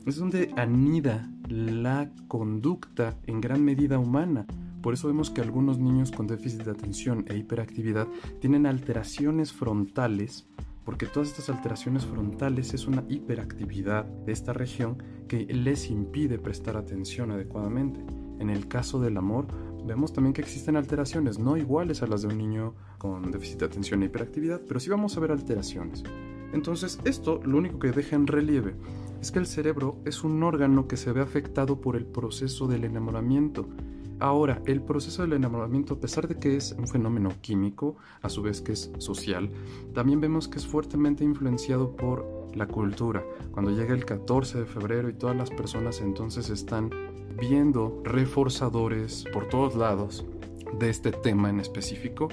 es 0.07 0.17
donde 0.17 0.53
anida 0.57 1.31
la 1.49 2.11
conducta 2.29 3.17
en 3.27 3.41
gran 3.41 3.65
medida 3.65 3.99
humana. 3.99 4.47
Por 4.83 4.95
eso 4.95 5.09
vemos 5.09 5.31
que 5.31 5.43
algunos 5.43 5.79
niños 5.79 6.11
con 6.11 6.27
déficit 6.27 6.63
de 6.63 6.71
atención 6.71 7.25
e 7.29 7.37
hiperactividad 7.37 8.09
tienen 8.41 8.67
alteraciones 8.67 9.53
frontales, 9.53 10.49
porque 10.85 11.07
todas 11.07 11.29
estas 11.29 11.51
alteraciones 11.51 12.07
frontales 12.07 12.73
es 12.73 12.87
una 12.87 13.05
hiperactividad 13.09 14.05
de 14.05 14.33
esta 14.33 14.53
región 14.53 15.03
que 15.29 15.45
les 15.45 15.91
impide 15.91 16.39
prestar 16.39 16.77
atención 16.77 17.31
adecuadamente. 17.31 18.01
En 18.39 18.49
el 18.49 18.69
caso 18.69 18.99
del 19.01 19.19
amor, 19.19 19.47
vemos 19.87 20.15
también 20.15 20.33
que 20.33 20.41
existen 20.41 20.77
alteraciones 20.77 21.39
no 21.39 21.59
iguales 21.59 22.03
a 22.03 22.07
las 22.07 22.23
de 22.23 22.29
un 22.29 22.39
niño 22.39 22.75
con 22.97 23.31
déficit 23.31 23.61
de 23.61 23.67
atención 23.67 24.03
e 24.03 24.07
hiperactividad, 24.07 24.63
pero 24.67 24.81
sí 24.81 24.89
vamos 24.89 25.15
a 25.17 25.21
ver 25.21 25.31
alteraciones. 25.31 26.03
Entonces, 26.55 26.99
esto 27.05 27.41
lo 27.45 27.59
único 27.59 27.79
que 27.79 27.93
deja 27.93 28.17
en 28.17 28.27
relieve 28.27 28.75
es 29.21 29.31
que 29.31 29.39
el 29.39 29.47
cerebro 29.47 29.99
es 30.07 30.25
un 30.25 30.43
órgano 30.43 30.89
que 30.89 30.97
se 30.97 31.13
ve 31.13 31.21
afectado 31.21 31.83
por 31.83 31.97
el 31.97 32.07
proceso 32.07 32.67
del 32.67 32.85
enamoramiento 32.85 33.69
Ahora, 34.21 34.61
el 34.67 34.83
proceso 34.83 35.23
del 35.23 35.33
enamoramiento, 35.33 35.95
a 35.95 36.01
pesar 36.01 36.29
de 36.29 36.39
que 36.39 36.57
es 36.57 36.73
un 36.79 36.87
fenómeno 36.87 37.31
químico, 37.41 37.97
a 38.21 38.29
su 38.29 38.43
vez 38.43 38.61
que 38.61 38.73
es 38.73 38.93
social, 38.99 39.51
también 39.95 40.21
vemos 40.21 40.47
que 40.47 40.59
es 40.59 40.67
fuertemente 40.67 41.25
influenciado 41.25 41.97
por 41.97 42.41
la 42.55 42.67
cultura. 42.67 43.25
Cuando 43.53 43.71
llega 43.71 43.95
el 43.95 44.05
14 44.05 44.59
de 44.59 44.67
febrero 44.67 45.09
y 45.09 45.15
todas 45.15 45.37
las 45.37 45.51
personas 45.51 46.03
entonces 46.03 46.51
están 46.51 46.91
viendo 47.41 48.03
reforzadores 48.05 49.25
por 49.33 49.49
todos 49.49 49.75
lados 49.75 50.27
de 50.79 50.91
este 50.91 51.13
tema 51.13 51.49
en 51.49 51.59
específico, 51.61 52.29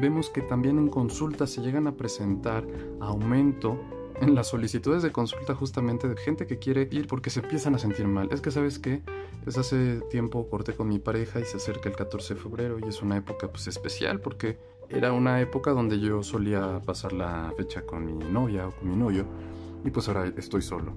vemos 0.00 0.30
que 0.30 0.40
también 0.40 0.78
en 0.78 0.88
consulta 0.88 1.46
se 1.46 1.60
llegan 1.60 1.86
a 1.86 1.96
presentar 1.96 2.66
aumento 3.00 3.78
en 4.20 4.34
las 4.34 4.48
solicitudes 4.48 5.02
de 5.02 5.12
consulta 5.12 5.54
justamente 5.54 6.08
de 6.08 6.16
gente 6.16 6.46
que 6.46 6.58
quiere 6.58 6.88
ir 6.90 7.06
porque 7.06 7.28
se 7.28 7.40
empiezan 7.40 7.74
a 7.74 7.78
sentir 7.78 8.06
mal. 8.06 8.28
Es 8.32 8.40
que 8.40 8.50
sabes 8.50 8.78
que 8.78 9.02
es 9.46 9.56
hace 9.56 10.00
tiempo 10.10 10.48
corté 10.48 10.74
con 10.74 10.88
mi 10.88 10.98
pareja 10.98 11.40
y 11.40 11.44
se 11.44 11.56
acerca 11.56 11.88
el 11.88 11.96
14 11.96 12.34
de 12.34 12.40
febrero 12.40 12.78
y 12.78 12.88
es 12.88 13.00
una 13.00 13.16
época 13.16 13.48
pues 13.48 13.66
especial 13.68 14.20
porque 14.20 14.58
era 14.88 15.12
una 15.12 15.40
época 15.40 15.70
donde 15.70 16.00
yo 16.00 16.22
solía 16.22 16.80
pasar 16.84 17.12
la 17.12 17.52
fecha 17.56 17.82
con 17.82 18.04
mi 18.04 18.24
novia 18.24 18.68
o 18.68 18.72
con 18.72 18.90
mi 18.90 18.96
novio 18.96 19.24
y 19.84 19.90
pues 19.90 20.08
ahora 20.08 20.26
estoy 20.36 20.62
solo. 20.62 20.94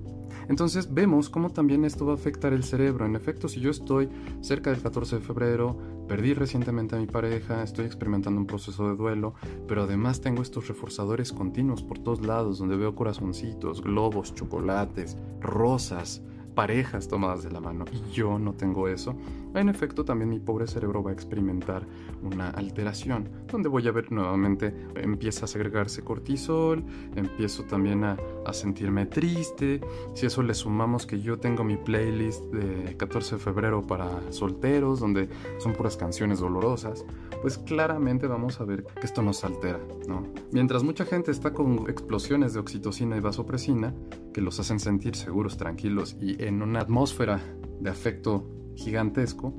Entonces 0.47 0.91
vemos 0.91 1.29
cómo 1.29 1.51
también 1.51 1.85
esto 1.85 2.07
va 2.07 2.13
a 2.13 2.15
afectar 2.15 2.53
el 2.53 2.63
cerebro. 2.63 3.05
En 3.05 3.15
efecto, 3.15 3.47
si 3.47 3.59
yo 3.59 3.69
estoy 3.69 4.09
cerca 4.41 4.71
del 4.71 4.81
14 4.81 5.17
de 5.17 5.21
febrero, 5.21 5.77
perdí 6.07 6.33
recientemente 6.33 6.95
a 6.95 6.99
mi 6.99 7.05
pareja, 7.05 7.61
estoy 7.61 7.85
experimentando 7.85 8.41
un 8.41 8.47
proceso 8.47 8.89
de 8.89 8.95
duelo, 8.95 9.35
pero 9.67 9.83
además 9.83 10.21
tengo 10.21 10.41
estos 10.41 10.67
reforzadores 10.67 11.31
continuos 11.31 11.83
por 11.83 11.99
todos 11.99 12.25
lados, 12.25 12.57
donde 12.57 12.77
veo 12.77 12.95
corazoncitos, 12.95 13.83
globos, 13.83 14.33
chocolates, 14.33 15.17
rosas, 15.39 16.23
parejas 16.59 17.07
tomadas 17.07 17.41
de 17.41 17.51
la 17.51 17.61
mano 17.61 17.85
y 17.89 18.11
yo 18.11 18.37
no 18.37 18.51
tengo 18.51 18.89
eso, 18.89 19.15
en 19.55 19.69
efecto 19.69 20.03
también 20.03 20.29
mi 20.29 20.41
pobre 20.41 20.67
cerebro 20.67 21.01
va 21.01 21.11
a 21.11 21.13
experimentar 21.13 21.83
una 22.21 22.49
alteración, 22.49 23.29
donde 23.49 23.69
voy 23.69 23.87
a 23.87 23.93
ver 23.93 24.11
nuevamente, 24.11 24.75
empieza 24.95 25.45
a 25.45 25.47
segregarse 25.47 26.01
cortisol, 26.01 26.83
empiezo 27.15 27.63
también 27.63 28.03
a, 28.03 28.17
a 28.45 28.51
sentirme 28.51 29.05
triste, 29.05 29.79
si 30.13 30.25
eso 30.25 30.43
le 30.43 30.53
sumamos 30.53 31.05
que 31.05 31.21
yo 31.21 31.39
tengo 31.39 31.63
mi 31.63 31.77
playlist 31.77 32.43
de 32.47 32.97
14 32.97 33.35
de 33.35 33.41
febrero 33.41 33.81
para 33.81 34.09
solteros, 34.29 34.99
donde 34.99 35.29
son 35.59 35.71
puras 35.71 35.95
canciones 35.95 36.39
dolorosas, 36.39 37.05
pues 37.41 37.57
claramente 37.57 38.27
vamos 38.27 38.59
a 38.59 38.65
ver 38.65 38.83
que 38.83 39.05
esto 39.05 39.21
nos 39.21 39.45
altera, 39.45 39.79
¿no? 40.09 40.27
Mientras 40.51 40.83
mucha 40.83 41.05
gente 41.05 41.31
está 41.31 41.53
con 41.53 41.89
explosiones 41.89 42.53
de 42.53 42.59
oxitocina 42.59 43.15
y 43.15 43.21
vasopresina, 43.21 43.93
que 44.33 44.41
los 44.41 44.59
hacen 44.59 44.79
sentir 44.79 45.15
seguros, 45.15 45.57
tranquilos 45.57 46.15
y 46.21 46.41
en 46.43 46.61
una 46.61 46.81
atmósfera 46.81 47.41
de 47.79 47.89
afecto 47.89 48.49
gigantesco, 48.75 49.53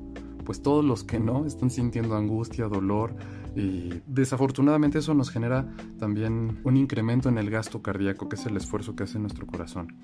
pues 0.45 0.61
todos 0.61 0.83
los 0.83 1.03
que 1.03 1.19
no 1.19 1.45
están 1.45 1.69
sintiendo 1.69 2.15
angustia, 2.15 2.67
dolor 2.67 3.15
y 3.55 4.01
desafortunadamente 4.07 4.99
eso 4.99 5.13
nos 5.13 5.29
genera 5.29 5.67
también 5.99 6.59
un 6.63 6.77
incremento 6.77 7.29
en 7.29 7.37
el 7.37 7.49
gasto 7.49 7.81
cardíaco, 7.81 8.29
que 8.29 8.35
es 8.35 8.45
el 8.45 8.57
esfuerzo 8.57 8.95
que 8.95 9.03
hace 9.03 9.19
nuestro 9.19 9.45
corazón. 9.45 9.95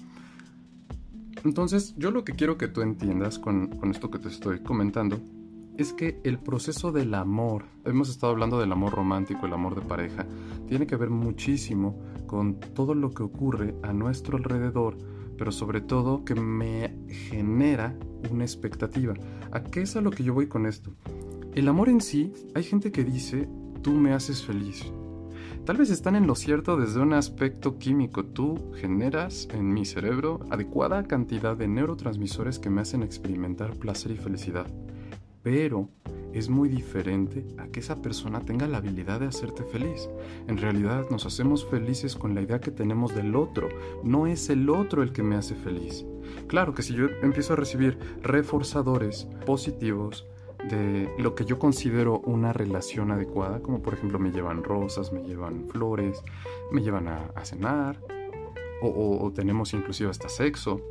Entonces, 1.44 1.96
yo 1.98 2.12
lo 2.12 2.24
que 2.24 2.34
quiero 2.34 2.58
que 2.58 2.68
tú 2.68 2.82
entiendas 2.82 3.40
con, 3.40 3.68
con 3.68 3.92
esto 3.92 4.12
que 4.12 4.20
te 4.20 4.28
estoy 4.28 4.60
comentando 4.60 5.22
es 5.78 5.94
que 5.94 6.20
el 6.24 6.40
proceso 6.40 6.92
del 6.92 7.14
amor, 7.14 7.66
hemos 7.86 8.10
estado 8.10 8.34
hablando 8.34 8.60
del 8.60 8.72
amor 8.72 8.94
romántico, 8.94 9.46
el 9.46 9.54
amor 9.54 9.76
de 9.76 9.82
pareja, 9.82 10.26
tiene 10.68 10.88
que 10.88 10.96
ver 10.96 11.12
muchísimo 11.12 12.02
con 12.26 12.60
todo 12.60 12.96
lo 12.96 13.12
que 13.12 13.22
ocurre 13.22 13.76
a 13.84 13.94
nuestro 13.94 14.38
alrededor, 14.38 14.98
pero 15.38 15.52
sobre 15.52 15.82
todo 15.82 16.26
que 16.26 16.34
me 16.34 16.96
genera 17.08 17.96
una 18.32 18.44
expectativa. 18.44 19.14
¿A 19.52 19.62
qué 19.62 19.84
es 19.84 19.96
a 19.96 20.02
lo 20.02 20.10
que 20.10 20.24
yo 20.24 20.34
voy 20.34 20.48
con 20.48 20.66
esto? 20.66 20.92
El 21.54 21.68
amor 21.68 21.90
en 21.90 22.02
sí, 22.02 22.34
hay 22.56 22.64
gente 22.64 22.92
que 22.92 23.04
dice, 23.04 23.48
tú 23.84 23.92
me 23.92 24.14
haces 24.14 24.44
feliz. 24.44 24.92
Tal 25.64 25.78
vez 25.78 25.92
están 25.92 26.16
en 26.16 26.26
lo 26.26 26.34
cierto 26.34 26.78
desde 26.78 27.02
un 27.02 27.14
aspecto 27.14 27.78
químico. 27.78 28.26
Tú 28.26 28.72
generas 28.76 29.48
en 29.54 29.74
mi 29.74 29.86
cerebro 29.86 30.40
adecuada 30.50 31.04
cantidad 31.04 31.56
de 31.56 31.68
neurotransmisores 31.68 32.58
que 32.58 32.70
me 32.70 32.82
hacen 32.82 33.04
experimentar 33.04 33.76
placer 33.76 34.12
y 34.12 34.18
felicidad 34.18 34.66
pero 35.48 35.88
es 36.34 36.50
muy 36.50 36.68
diferente 36.68 37.46
a 37.58 37.70
que 37.70 37.80
esa 37.80 38.02
persona 38.02 38.42
tenga 38.42 38.68
la 38.68 38.80
habilidad 38.80 39.22
de 39.22 39.28
hacerte 39.28 39.64
feliz. 39.64 40.10
En 40.46 40.58
realidad 40.58 41.06
nos 41.10 41.26
hacemos 41.26 41.66
felices 41.66 42.18
con 42.18 42.36
la 42.36 42.42
idea 42.42 42.60
que 42.60 42.70
tenemos 42.70 43.16
del 43.16 43.34
otro, 43.34 43.70
no 44.04 44.28
es 44.28 44.50
el 44.50 44.70
otro 44.70 45.04
el 45.04 45.14
que 45.14 45.24
me 45.24 45.38
hace 45.38 45.56
feliz. 45.56 46.06
Claro 46.48 46.74
que 46.74 46.84
si 46.84 46.96
yo 46.96 47.06
empiezo 47.22 47.54
a 47.54 47.56
recibir 47.56 47.98
reforzadores 48.24 49.26
positivos, 49.46 50.28
de 50.70 51.10
lo 51.18 51.34
que 51.34 51.46
yo 51.46 51.60
considero 51.60 52.20
una 52.20 52.52
relación 52.52 53.12
adecuada, 53.12 53.62
como 53.62 53.82
por 53.82 53.94
ejemplo 53.94 54.20
me 54.20 54.32
llevan 54.32 54.66
rosas, 54.66 55.14
me 55.14 55.24
llevan 55.24 55.70
flores, 55.70 56.22
me 56.74 56.82
llevan 56.82 57.08
a, 57.08 57.46
cenar, 57.46 58.02
o, 58.82 59.20
o 59.22 59.32
tenemos 59.32 59.74
inclusive 59.74 60.10
hasta 60.10 60.28
sexo, 60.28 60.82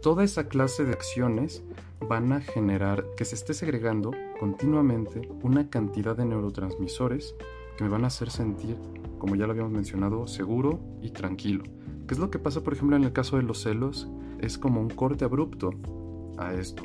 toda 0.00 0.24
esa 0.24 0.48
clase 0.48 0.84
de 0.84 0.92
acciones 0.92 1.62
van 2.08 2.32
a 2.32 2.40
generar 2.40 3.04
que 3.16 3.24
se 3.24 3.34
esté 3.34 3.54
segregando 3.54 4.12
continuamente 4.38 5.28
una 5.42 5.68
cantidad 5.70 6.16
de 6.16 6.24
neurotransmisores 6.24 7.34
que 7.76 7.84
me 7.84 7.90
van 7.90 8.04
a 8.04 8.08
hacer 8.08 8.30
sentir, 8.30 8.76
como 9.18 9.36
ya 9.36 9.46
lo 9.46 9.52
habíamos 9.52 9.72
mencionado, 9.72 10.26
seguro 10.26 10.80
y 11.02 11.10
tranquilo. 11.10 11.64
¿Qué 12.06 12.14
es 12.14 12.18
lo 12.18 12.30
que 12.30 12.38
pasa, 12.38 12.62
por 12.62 12.72
ejemplo, 12.72 12.96
en 12.96 13.04
el 13.04 13.12
caso 13.12 13.36
de 13.36 13.42
los 13.42 13.62
celos? 13.62 14.08
Es 14.40 14.58
como 14.58 14.80
un 14.80 14.90
corte 14.90 15.24
abrupto 15.24 15.70
a 16.38 16.54
esto. 16.54 16.82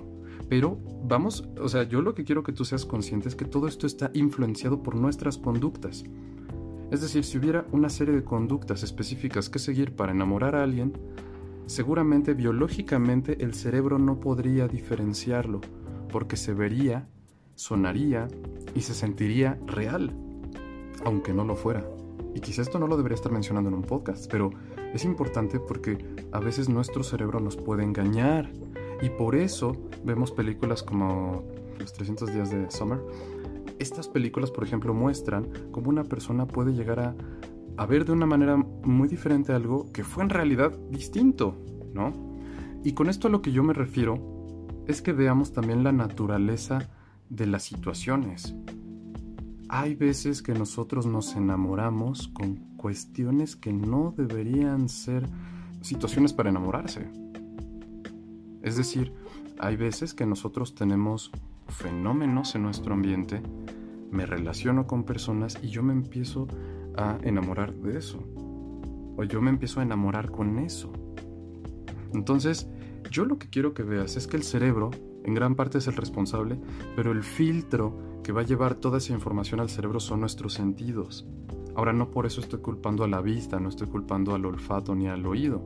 Pero 0.49 0.77
vamos, 1.03 1.47
o 1.59 1.67
sea, 1.67 1.83
yo 1.83 2.01
lo 2.01 2.13
que 2.13 2.23
quiero 2.23 2.43
que 2.43 2.51
tú 2.51 2.65
seas 2.65 2.85
consciente 2.85 3.27
es 3.27 3.35
que 3.35 3.45
todo 3.45 3.67
esto 3.67 3.87
está 3.87 4.11
influenciado 4.13 4.83
por 4.83 4.95
nuestras 4.95 5.37
conductas. 5.37 6.03
Es 6.91 7.01
decir, 7.01 7.23
si 7.23 7.37
hubiera 7.39 7.65
una 7.71 7.89
serie 7.89 8.13
de 8.13 8.23
conductas 8.23 8.83
específicas 8.83 9.49
que 9.49 9.57
seguir 9.57 9.95
para 9.95 10.11
enamorar 10.11 10.55
a 10.55 10.63
alguien, 10.63 10.93
seguramente 11.67 12.33
biológicamente 12.33 13.43
el 13.43 13.53
cerebro 13.53 13.99
no 13.99 14.19
podría 14.19 14.67
diferenciarlo, 14.67 15.61
porque 16.11 16.37
se 16.37 16.53
vería, 16.53 17.07
sonaría 17.55 18.27
y 18.73 18.81
se 18.81 18.93
sentiría 18.93 19.59
real, 19.65 20.11
aunque 21.03 21.33
no 21.33 21.43
lo 21.43 21.55
fuera. 21.55 21.85
Y 22.33 22.41
quizá 22.41 22.61
esto 22.61 22.79
no 22.79 22.87
lo 22.87 22.97
debería 22.97 23.15
estar 23.15 23.31
mencionando 23.31 23.69
en 23.69 23.75
un 23.75 23.83
podcast, 23.83 24.29
pero 24.29 24.51
es 24.93 25.05
importante 25.05 25.59
porque 25.59 25.97
a 26.31 26.39
veces 26.39 26.69
nuestro 26.69 27.03
cerebro 27.03 27.39
nos 27.39 27.55
puede 27.55 27.83
engañar. 27.83 28.51
Y 29.01 29.09
por 29.09 29.35
eso 29.35 29.75
vemos 30.03 30.31
películas 30.31 30.83
como 30.83 31.43
Los 31.79 31.93
300 31.93 32.33
días 32.33 32.51
de 32.51 32.69
Summer. 32.71 32.99
Estas 33.79 34.07
películas, 34.07 34.51
por 34.51 34.63
ejemplo, 34.63 34.93
muestran 34.93 35.49
cómo 35.71 35.89
una 35.89 36.03
persona 36.03 36.47
puede 36.47 36.73
llegar 36.73 36.99
a 36.99 37.15
a 37.77 37.85
ver 37.85 38.05
de 38.05 38.11
una 38.11 38.25
manera 38.25 38.57
muy 38.57 39.07
diferente 39.07 39.53
algo 39.53 39.91
que 39.91 40.03
fue 40.03 40.23
en 40.23 40.29
realidad 40.29 40.71
distinto, 40.89 41.57
¿no? 41.93 42.13
Y 42.83 42.93
con 42.93 43.09
esto 43.09 43.27
a 43.27 43.31
lo 43.31 43.41
que 43.41 43.51
yo 43.51 43.63
me 43.63 43.73
refiero 43.73 44.35
es 44.87 45.01
que 45.01 45.13
veamos 45.13 45.53
también 45.53 45.83
la 45.83 45.91
naturaleza 45.91 46.89
de 47.29 47.47
las 47.47 47.63
situaciones. 47.63 48.55
Hay 49.67 49.95
veces 49.95 50.41
que 50.41 50.53
nosotros 50.53 51.07
nos 51.07 51.35
enamoramos 51.35 52.27
con 52.29 52.55
cuestiones 52.77 53.55
que 53.55 53.73
no 53.73 54.13
deberían 54.15 54.87
ser 54.89 55.27
situaciones 55.81 56.33
para 56.33 56.49
enamorarse. 56.49 57.09
Es 58.61 58.77
decir, 58.77 59.11
hay 59.59 59.75
veces 59.75 60.13
que 60.13 60.25
nosotros 60.25 60.75
tenemos 60.75 61.31
fenómenos 61.67 62.55
en 62.55 62.63
nuestro 62.63 62.93
ambiente, 62.93 63.41
me 64.11 64.25
relaciono 64.25 64.85
con 64.85 65.03
personas 65.03 65.57
y 65.61 65.69
yo 65.69 65.81
me 65.81 65.93
empiezo 65.93 66.47
a 66.97 67.17
enamorar 67.23 67.73
de 67.73 67.97
eso. 67.97 68.19
O 69.17 69.23
yo 69.23 69.41
me 69.41 69.49
empiezo 69.49 69.79
a 69.79 69.83
enamorar 69.83 70.31
con 70.31 70.59
eso. 70.59 70.91
Entonces, 72.13 72.67
yo 73.11 73.25
lo 73.25 73.37
que 73.37 73.49
quiero 73.49 73.73
que 73.73 73.83
veas 73.83 74.15
es 74.17 74.27
que 74.27 74.37
el 74.37 74.43
cerebro, 74.43 74.91
en 75.23 75.33
gran 75.33 75.55
parte 75.55 75.77
es 75.77 75.87
el 75.87 75.95
responsable, 75.95 76.59
pero 76.95 77.11
el 77.11 77.23
filtro 77.23 77.97
que 78.23 78.31
va 78.31 78.41
a 78.41 78.45
llevar 78.45 78.75
toda 78.75 78.97
esa 78.97 79.13
información 79.13 79.59
al 79.59 79.69
cerebro 79.69 79.99
son 79.99 80.21
nuestros 80.21 80.53
sentidos. 80.53 81.25
Ahora 81.75 81.93
no 81.93 82.09
por 82.09 82.25
eso 82.25 82.41
estoy 82.41 82.59
culpando 82.59 83.03
a 83.03 83.07
la 83.07 83.21
vista, 83.21 83.59
no 83.59 83.69
estoy 83.69 83.87
culpando 83.87 84.33
al 84.33 84.45
olfato 84.45 84.95
ni 84.95 85.07
al 85.07 85.25
oído, 85.25 85.61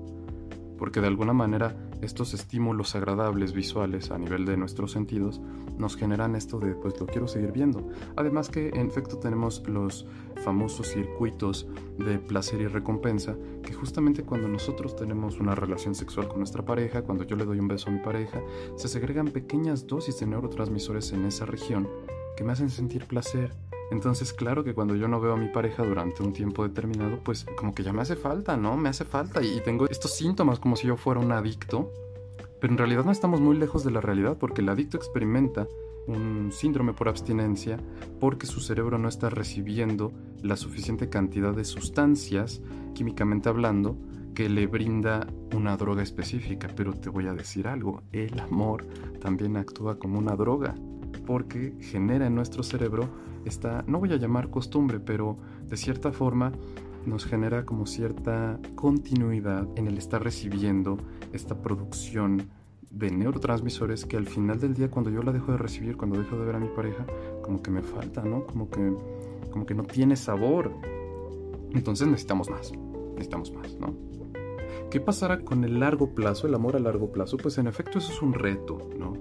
porque 0.77 1.01
de 1.01 1.07
alguna 1.07 1.33
manera 1.33 1.88
estos 2.01 2.33
estímulos 2.33 2.95
agradables 2.95 3.53
visuales 3.53 4.11
a 4.11 4.17
nivel 4.17 4.45
de 4.45 4.57
nuestros 4.57 4.91
sentidos 4.91 5.41
nos 5.77 5.95
generan 5.95 6.35
esto 6.35 6.59
de 6.59 6.73
pues 6.73 6.99
lo 6.99 7.07
quiero 7.07 7.27
seguir 7.27 7.51
viendo. 7.51 7.87
Además 8.15 8.49
que 8.49 8.69
en 8.69 8.87
efecto 8.87 9.17
tenemos 9.17 9.63
los 9.67 10.05
famosos 10.43 10.87
circuitos 10.87 11.67
de 11.97 12.19
placer 12.19 12.61
y 12.61 12.67
recompensa 12.67 13.35
que 13.63 13.73
justamente 13.73 14.23
cuando 14.23 14.47
nosotros 14.47 14.95
tenemos 14.95 15.39
una 15.39 15.55
relación 15.55 15.95
sexual 15.95 16.27
con 16.27 16.39
nuestra 16.39 16.63
pareja, 16.63 17.01
cuando 17.01 17.23
yo 17.23 17.35
le 17.35 17.45
doy 17.45 17.59
un 17.59 17.67
beso 17.67 17.89
a 17.89 17.93
mi 17.93 17.99
pareja, 17.99 18.41
se 18.75 18.87
segregan 18.87 19.27
pequeñas 19.27 19.87
dosis 19.87 20.19
de 20.19 20.27
neurotransmisores 20.27 21.11
en 21.13 21.25
esa 21.25 21.45
región 21.45 21.87
que 22.35 22.43
me 22.43 22.53
hacen 22.53 22.69
sentir 22.69 23.05
placer 23.05 23.51
entonces, 23.91 24.33
claro 24.33 24.63
que 24.63 24.73
cuando 24.73 24.95
yo 24.95 25.07
no 25.07 25.19
veo 25.19 25.33
a 25.33 25.37
mi 25.37 25.47
pareja 25.47 25.83
durante 25.83 26.21
un 26.21 26.31
tiempo 26.31 26.67
determinado, 26.67 27.19
pues 27.23 27.45
como 27.57 27.73
que 27.73 27.83
ya 27.83 27.91
me 27.91 28.01
hace 28.01 28.15
falta, 28.15 28.55
¿no? 28.55 28.77
Me 28.77 28.89
hace 28.89 29.03
falta 29.03 29.41
y 29.41 29.61
tengo 29.61 29.87
estos 29.87 30.13
síntomas 30.13 30.59
como 30.59 30.75
si 30.75 30.87
yo 30.87 30.95
fuera 30.95 31.19
un 31.19 31.31
adicto. 31.31 31.91
Pero 32.61 32.73
en 32.73 32.77
realidad 32.77 33.05
no 33.05 33.11
estamos 33.11 33.39
muy 33.39 33.57
lejos 33.57 33.83
de 33.83 33.91
la 33.91 34.01
realidad 34.01 34.37
porque 34.37 34.61
el 34.61 34.69
adicto 34.69 34.97
experimenta 34.97 35.67
un 36.07 36.51
síndrome 36.51 36.93
por 36.93 37.07
abstinencia 37.07 37.77
porque 38.19 38.47
su 38.47 38.59
cerebro 38.59 38.97
no 38.97 39.07
está 39.07 39.29
recibiendo 39.29 40.11
la 40.41 40.57
suficiente 40.57 41.09
cantidad 41.09 41.53
de 41.53 41.63
sustancias, 41.63 42.61
químicamente 42.93 43.49
hablando, 43.49 43.97
que 44.35 44.49
le 44.49 44.67
brinda 44.67 45.27
una 45.55 45.77
droga 45.77 46.03
específica. 46.03 46.67
Pero 46.75 46.93
te 46.93 47.09
voy 47.09 47.27
a 47.27 47.33
decir 47.33 47.67
algo, 47.67 48.03
el 48.11 48.39
amor 48.39 48.85
también 49.19 49.57
actúa 49.57 49.97
como 49.97 50.19
una 50.19 50.35
droga 50.35 50.75
porque 51.25 51.73
genera 51.79 52.27
en 52.27 52.35
nuestro 52.35 52.63
cerebro 52.63 53.09
esta, 53.45 53.83
no 53.87 53.99
voy 53.99 54.13
a 54.13 54.17
llamar 54.17 54.49
costumbre, 54.49 54.99
pero 54.99 55.37
de 55.67 55.77
cierta 55.77 56.11
forma 56.11 56.51
nos 57.05 57.25
genera 57.25 57.65
como 57.65 57.85
cierta 57.85 58.59
continuidad 58.75 59.67
en 59.75 59.87
el 59.87 59.97
estar 59.97 60.23
recibiendo 60.23 60.97
esta 61.33 61.61
producción 61.61 62.49
de 62.89 63.11
neurotransmisores 63.11 64.05
que 64.05 64.17
al 64.17 64.27
final 64.27 64.59
del 64.59 64.73
día 64.73 64.89
cuando 64.89 65.09
yo 65.11 65.21
la 65.21 65.31
dejo 65.31 65.51
de 65.51 65.57
recibir, 65.57 65.95
cuando 65.95 66.19
dejo 66.19 66.37
de 66.37 66.45
ver 66.45 66.55
a 66.55 66.59
mi 66.59 66.69
pareja, 66.69 67.05
como 67.41 67.61
que 67.61 67.71
me 67.71 67.81
falta, 67.81 68.23
¿no? 68.23 68.45
Como 68.45 68.69
que 68.69 68.93
como 69.49 69.65
que 69.65 69.73
no 69.73 69.83
tiene 69.83 70.15
sabor. 70.15 70.71
Entonces 71.71 72.07
necesitamos 72.07 72.49
más, 72.49 72.71
necesitamos 73.13 73.51
más, 73.51 73.75
¿no? 73.75 73.95
¿Qué 74.89 74.99
pasará 74.99 75.39
con 75.41 75.63
el 75.63 75.79
largo 75.79 76.15
plazo, 76.15 76.47
el 76.47 76.55
amor 76.55 76.75
a 76.75 76.79
largo 76.79 77.11
plazo? 77.11 77.37
Pues 77.37 77.57
en 77.59 77.67
efecto 77.67 77.99
eso 77.99 78.11
es 78.11 78.21
un 78.21 78.33
reto, 78.33 78.89
¿no? 78.97 79.13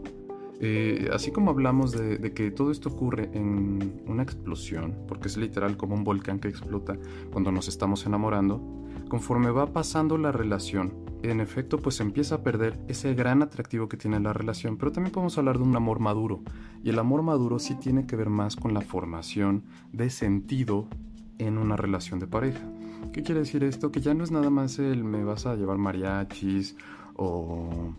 Eh, 0.60 1.08
así 1.12 1.30
como 1.30 1.50
hablamos 1.50 1.92
de, 1.92 2.32
que 2.32 2.50
todo 2.50 2.72
esto 2.72 2.88
ocurre 2.88 3.30
en 3.32 4.02
una 4.06 4.24
explosión, 4.24 4.94
porque 5.06 5.28
es 5.28 5.36
literal 5.36 5.76
como 5.76 5.94
un 5.94 6.04
volcán 6.04 6.40
que 6.40 6.48
explota 6.48 6.96
cuando 7.30 7.52
nos 7.52 7.68
estamos 7.68 8.04
enamorando, 8.06 8.60
conforme 9.08 9.50
va 9.50 9.72
pasando 9.72 10.18
la 10.18 10.32
relación, 10.32 10.94
en 11.22 11.40
efecto 11.40 11.78
pues 11.78 12.00
empieza 12.00 12.36
a 12.36 12.42
perder 12.42 12.78
ese 12.88 13.14
gran 13.14 13.42
atractivo 13.42 13.88
que 13.88 13.96
tiene 13.96 14.18
la 14.18 14.32
relación, 14.32 14.76
pero 14.76 14.90
también 14.90 15.12
podemos 15.12 15.38
hablar 15.38 15.58
de 15.58 15.64
un 15.64 15.76
amor 15.76 16.00
maduro, 16.00 16.42
y 16.82 16.90
el 16.90 16.98
amor 16.98 17.22
maduro 17.22 17.60
sí 17.60 17.76
tiene 17.76 18.06
que 18.06 18.16
ver 18.16 18.28
más 18.28 18.56
con 18.56 18.74
la 18.74 18.80
formación 18.80 19.62
de 19.92 20.10
sentido 20.10 20.88
en 21.38 21.56
una 21.56 21.76
relación 21.76 22.18
de 22.18 22.26
pareja. 22.26 22.68
¿Qué 23.12 23.22
quiere 23.22 23.40
decir 23.40 23.62
esto? 23.62 23.92
Que 23.92 24.00
ya 24.00 24.12
no 24.12 24.24
es 24.24 24.32
nada 24.32 24.50
más 24.50 24.80
el 24.80 25.04
me 25.04 25.22
vas 25.22 25.46
a 25.46 25.54
llevar 25.54 25.78
mariachis 25.78 26.76
o, 27.18 27.92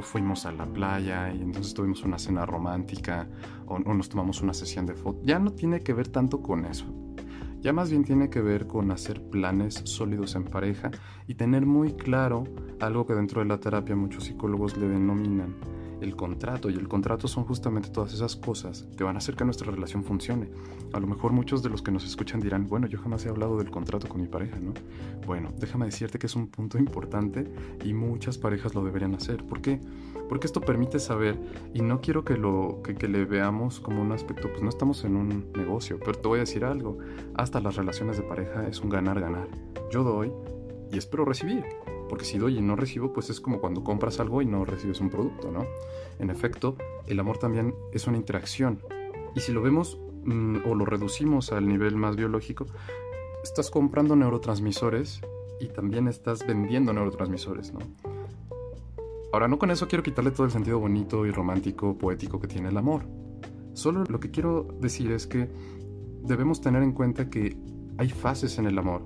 fuimos 0.00 0.46
a 0.46 0.52
la 0.52 0.64
playa 0.64 1.34
y 1.34 1.42
entonces 1.42 1.74
tuvimos 1.74 2.04
una 2.04 2.20
cena 2.20 2.46
romántica 2.46 3.26
o, 3.66 3.78
nos 3.80 4.08
tomamos 4.08 4.40
una 4.42 4.54
sesión 4.54 4.86
de 4.86 4.94
fotos. 4.94 5.22
Ya 5.24 5.40
no 5.40 5.50
tiene 5.50 5.80
que 5.80 5.92
ver 5.92 6.08
tanto 6.08 6.40
con 6.40 6.64
eso. 6.64 6.86
Ya 7.60 7.72
más 7.72 7.90
bien 7.90 8.04
tiene 8.04 8.30
que 8.30 8.40
ver 8.40 8.68
con 8.68 8.92
hacer 8.92 9.20
planes 9.20 9.80
sólidos 9.84 10.36
en 10.36 10.44
pareja 10.44 10.92
y 11.26 11.34
tener 11.34 11.66
muy 11.66 11.94
claro 11.94 12.44
algo 12.78 13.04
que 13.04 13.14
dentro 13.14 13.40
de 13.40 13.48
la 13.48 13.58
terapia 13.58 13.96
muchos 13.96 14.24
psicólogos 14.24 14.76
le 14.76 14.86
denominan 14.86 15.56
el 16.00 16.16
contrato 16.16 16.70
y 16.70 16.74
el 16.74 16.88
contrato 16.88 17.28
son 17.28 17.44
justamente 17.44 17.88
todas 17.90 18.12
esas 18.12 18.36
cosas 18.36 18.86
que 18.96 19.04
van 19.04 19.16
a 19.16 19.18
hacer 19.18 19.36
que 19.36 19.44
nuestra 19.44 19.70
relación 19.70 20.04
funcione. 20.04 20.48
A 20.92 21.00
lo 21.00 21.06
mejor 21.06 21.32
muchos 21.32 21.62
de 21.62 21.68
los 21.68 21.82
que 21.82 21.90
nos 21.90 22.04
escuchan 22.04 22.40
dirán, 22.40 22.66
bueno, 22.66 22.86
yo 22.86 22.98
jamás 22.98 23.24
he 23.26 23.28
hablado 23.28 23.58
del 23.58 23.70
contrato 23.70 24.08
con 24.08 24.20
mi 24.20 24.28
pareja, 24.28 24.58
¿no? 24.58 24.72
Bueno, 25.26 25.50
déjame 25.58 25.86
decirte 25.86 26.18
que 26.18 26.26
es 26.26 26.36
un 26.36 26.48
punto 26.48 26.78
importante 26.78 27.50
y 27.84 27.92
muchas 27.92 28.38
parejas 28.38 28.74
lo 28.74 28.84
deberían 28.84 29.14
hacer. 29.14 29.44
¿Por 29.44 29.60
qué? 29.60 29.80
Porque 30.28 30.46
esto 30.46 30.60
permite 30.60 30.98
saber 30.98 31.38
y 31.74 31.82
no 31.82 32.00
quiero 32.00 32.24
que 32.24 32.36
lo 32.36 32.80
que, 32.82 33.08
le 33.08 33.24
veamos 33.24 33.80
como 33.80 34.02
un 34.02 34.12
aspecto, 34.12 34.48
pues 34.50 34.62
no 34.62 34.68
estamos 34.68 35.04
en 35.04 35.16
un 35.16 35.50
negocio, 35.54 35.98
pero 35.98 36.12
te 36.12 36.28
voy 36.28 36.38
a 36.38 36.40
decir 36.40 36.64
algo, 36.64 36.98
hasta 37.34 37.60
las 37.60 37.76
relaciones 37.76 38.18
de 38.18 38.22
pareja 38.22 38.68
es 38.68 38.80
un 38.80 38.90
ganar-ganar. 38.90 39.48
Yo 39.90 40.04
doy 40.04 40.32
y 40.92 40.98
espero 40.98 41.24
recibir. 41.24 41.64
Porque 42.08 42.24
si 42.24 42.38
doy 42.38 42.58
y 42.58 42.62
no 42.62 42.76
recibo, 42.76 43.12
pues 43.12 43.30
es 43.30 43.40
como 43.40 43.60
cuando 43.60 43.84
compras 43.84 44.20
algo 44.20 44.42
y 44.42 44.46
no 44.46 44.64
recibes 44.64 45.00
un 45.00 45.10
producto, 45.10 45.50
¿no? 45.50 45.66
En 46.18 46.30
efecto, 46.30 46.76
el 47.06 47.20
amor 47.20 47.38
también 47.38 47.74
es 47.92 48.06
una 48.06 48.16
interacción. 48.16 48.80
Y 49.34 49.40
si 49.40 49.52
lo 49.52 49.62
vemos 49.62 49.98
mm, 50.24 50.58
o 50.66 50.74
lo 50.74 50.84
reducimos 50.84 51.52
al 51.52 51.68
nivel 51.68 51.96
más 51.96 52.16
biológico, 52.16 52.66
estás 53.42 53.70
comprando 53.70 54.16
neurotransmisores 54.16 55.20
y 55.60 55.68
también 55.68 56.08
estás 56.08 56.46
vendiendo 56.46 56.92
neurotransmisores, 56.92 57.72
¿no? 57.72 57.80
Ahora, 59.32 59.46
no 59.46 59.58
con 59.58 59.70
eso 59.70 59.88
quiero 59.88 60.02
quitarle 60.02 60.30
todo 60.30 60.46
el 60.46 60.52
sentido 60.52 60.78
bonito 60.78 61.26
y 61.26 61.30
romántico, 61.30 61.98
poético 61.98 62.40
que 62.40 62.48
tiene 62.48 62.70
el 62.70 62.76
amor. 62.78 63.02
Solo 63.74 64.04
lo 64.04 64.18
que 64.20 64.30
quiero 64.30 64.66
decir 64.80 65.12
es 65.12 65.26
que 65.26 65.48
debemos 66.22 66.60
tener 66.62 66.82
en 66.82 66.92
cuenta 66.92 67.28
que 67.28 67.56
hay 67.98 68.08
fases 68.08 68.58
en 68.58 68.66
el 68.66 68.78
amor 68.78 69.02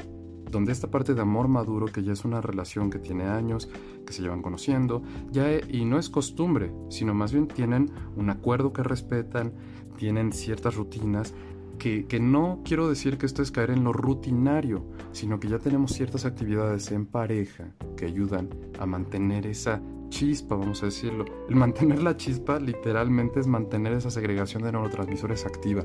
donde 0.53 0.71
esta 0.71 0.91
parte 0.91 1.15
de 1.15 1.23
amor 1.23 1.49
maduro, 1.49 1.87
que 1.87 2.05
ya 2.05 2.13
es 2.13 2.25
una 2.25 2.41
relación 2.41 2.91
que 2.91 3.01
tiene 3.01 3.25
años, 3.25 3.69
que 4.07 4.13
se 4.13 4.23
llevan 4.23 4.43
conociendo, 4.43 5.03
ya 5.33 5.49
y 5.67 5.85
no 5.85 5.99
es 5.99 6.11
costumbre, 6.11 6.71
sino 6.91 7.15
más 7.15 7.33
bien 7.33 7.49
tienen 7.49 7.91
un 8.15 8.31
acuerdo 8.31 8.73
que 8.73 8.85
respetan, 8.85 9.53
tienen 9.97 10.33
ciertas 10.33 10.77
rutinas, 10.77 11.35
que, 11.79 12.05
que, 12.07 12.21
no 12.21 12.61
quiero 12.65 12.89
decir 12.89 13.19
que 13.19 13.27
esto 13.27 13.43
es 13.43 13.51
caer 13.51 13.71
en 13.71 13.83
lo 13.83 13.93
rutinario, 13.93 14.85
sino 15.11 15.41
que 15.41 15.49
ya 15.49 15.59
tenemos 15.59 15.93
ciertas 15.93 16.25
actividades 16.27 16.93
en 16.93 17.07
pareja 17.07 17.73
que 17.97 18.05
ayudan 18.05 18.51
a 18.79 18.87
mantener 18.87 19.47
esa 19.47 19.83
chispa, 20.11 20.55
vamos 20.55 20.83
a 20.83 20.87
decirlo. 20.87 21.25
El 21.49 21.57
mantener 21.57 22.03
la 22.03 22.17
chispa 22.17 22.61
literalmente 22.61 23.41
es 23.41 23.47
mantener 23.49 23.95
esa 23.95 24.11
segregación 24.11 24.63
de 24.63 24.71
neurotransmisores 24.71 25.47
activa 25.47 25.85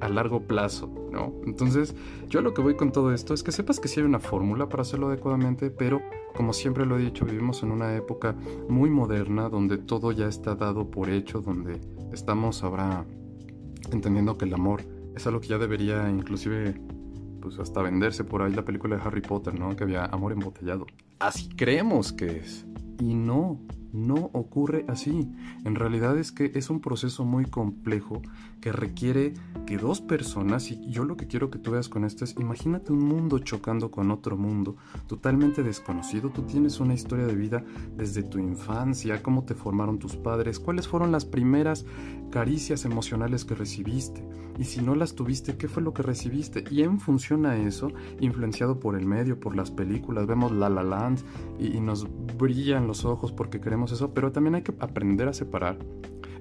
a 0.00 0.08
largo 0.08 0.42
plazo, 0.42 0.92
¿no? 1.10 1.32
Entonces, 1.46 1.94
yo 2.28 2.40
lo 2.42 2.54
que 2.54 2.62
voy 2.62 2.76
con 2.76 2.92
todo 2.92 3.12
esto 3.12 3.34
es 3.34 3.42
que 3.42 3.52
sepas 3.52 3.80
que 3.80 3.88
sí 3.88 4.00
hay 4.00 4.06
una 4.06 4.20
fórmula 4.20 4.68
para 4.68 4.82
hacerlo 4.82 5.08
adecuadamente, 5.08 5.70
pero 5.70 6.02
como 6.34 6.52
siempre 6.52 6.84
lo 6.86 6.98
he 6.98 7.02
dicho, 7.02 7.24
vivimos 7.24 7.62
en 7.62 7.70
una 7.70 7.94
época 7.96 8.34
muy 8.68 8.90
moderna 8.90 9.48
donde 9.48 9.78
todo 9.78 10.12
ya 10.12 10.28
está 10.28 10.54
dado 10.54 10.90
por 10.90 11.08
hecho, 11.08 11.40
donde 11.40 11.80
estamos 12.12 12.62
ahora 12.62 13.04
entendiendo 13.92 14.36
que 14.36 14.44
el 14.44 14.54
amor 14.54 14.82
es 15.14 15.26
algo 15.26 15.40
que 15.40 15.48
ya 15.48 15.58
debería 15.58 16.10
inclusive 16.10 16.78
pues 17.40 17.58
hasta 17.58 17.80
venderse 17.80 18.24
por 18.24 18.42
ahí 18.42 18.52
la 18.52 18.64
película 18.64 18.96
de 18.96 19.02
Harry 19.02 19.20
Potter, 19.20 19.58
¿no? 19.58 19.74
Que 19.76 19.84
había 19.84 20.04
amor 20.06 20.32
embotellado. 20.32 20.86
Así 21.20 21.48
creemos 21.48 22.12
que 22.12 22.38
es. 22.38 22.66
Y 22.98 23.14
no, 23.14 23.60
no 23.92 24.30
ocurre 24.32 24.84
así. 24.88 25.30
En 25.64 25.74
realidad 25.74 26.18
es 26.18 26.32
que 26.32 26.52
es 26.54 26.70
un 26.70 26.80
proceso 26.80 27.24
muy 27.24 27.44
complejo 27.46 28.22
que 28.60 28.72
requiere 28.72 29.34
que 29.66 29.78
dos 29.78 30.00
personas, 30.00 30.70
y 30.70 30.90
yo 30.90 31.04
lo 31.04 31.16
que 31.16 31.26
quiero 31.26 31.50
que 31.50 31.58
tú 31.58 31.72
veas 31.72 31.88
con 31.88 32.04
esto 32.04 32.24
es, 32.24 32.36
imagínate 32.38 32.92
un 32.92 33.04
mundo 33.04 33.38
chocando 33.38 33.90
con 33.90 34.10
otro 34.10 34.36
mundo, 34.36 34.76
totalmente 35.06 35.62
desconocido. 35.62 36.30
Tú 36.30 36.42
tienes 36.42 36.80
una 36.80 36.94
historia 36.94 37.26
de 37.26 37.34
vida 37.34 37.64
desde 37.96 38.22
tu 38.22 38.38
infancia, 38.38 39.22
cómo 39.22 39.44
te 39.44 39.54
formaron 39.54 39.98
tus 39.98 40.16
padres, 40.16 40.58
cuáles 40.58 40.88
fueron 40.88 41.12
las 41.12 41.24
primeras 41.24 41.84
caricias 42.30 42.84
emocionales 42.84 43.44
que 43.44 43.54
recibiste. 43.54 44.24
Y 44.58 44.64
si 44.64 44.80
no 44.80 44.94
las 44.94 45.14
tuviste, 45.14 45.56
¿qué 45.56 45.68
fue 45.68 45.82
lo 45.82 45.92
que 45.92 46.02
recibiste? 46.02 46.64
Y 46.70 46.82
en 46.82 46.98
función 46.98 47.44
a 47.46 47.56
eso, 47.56 47.92
influenciado 48.20 48.80
por 48.80 48.96
el 48.96 49.04
medio, 49.04 49.38
por 49.38 49.54
las 49.54 49.70
películas, 49.70 50.26
vemos 50.26 50.52
La 50.52 50.70
La 50.70 50.82
Land 50.82 51.20
y, 51.58 51.76
nos 51.86 52.08
brillan 52.38 52.86
los 52.86 53.04
ojos 53.04 53.32
porque 53.32 53.60
queremos 53.60 53.75
eso, 53.84 54.12
pero 54.12 54.32
también 54.32 54.54
hay 54.56 54.62
que 54.62 54.74
aprender 54.80 55.28
a 55.28 55.32
separar 55.32 55.78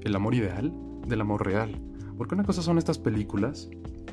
el 0.02 0.16
amor 0.16 0.36
ideal 0.36 0.74
del 1.08 1.22
amor 1.22 1.46
real. 1.46 1.82
Porque 2.18 2.36
una 2.36 2.44
cosa 2.44 2.62
son 2.62 2.78
estas 2.78 2.98
películas 2.98 3.70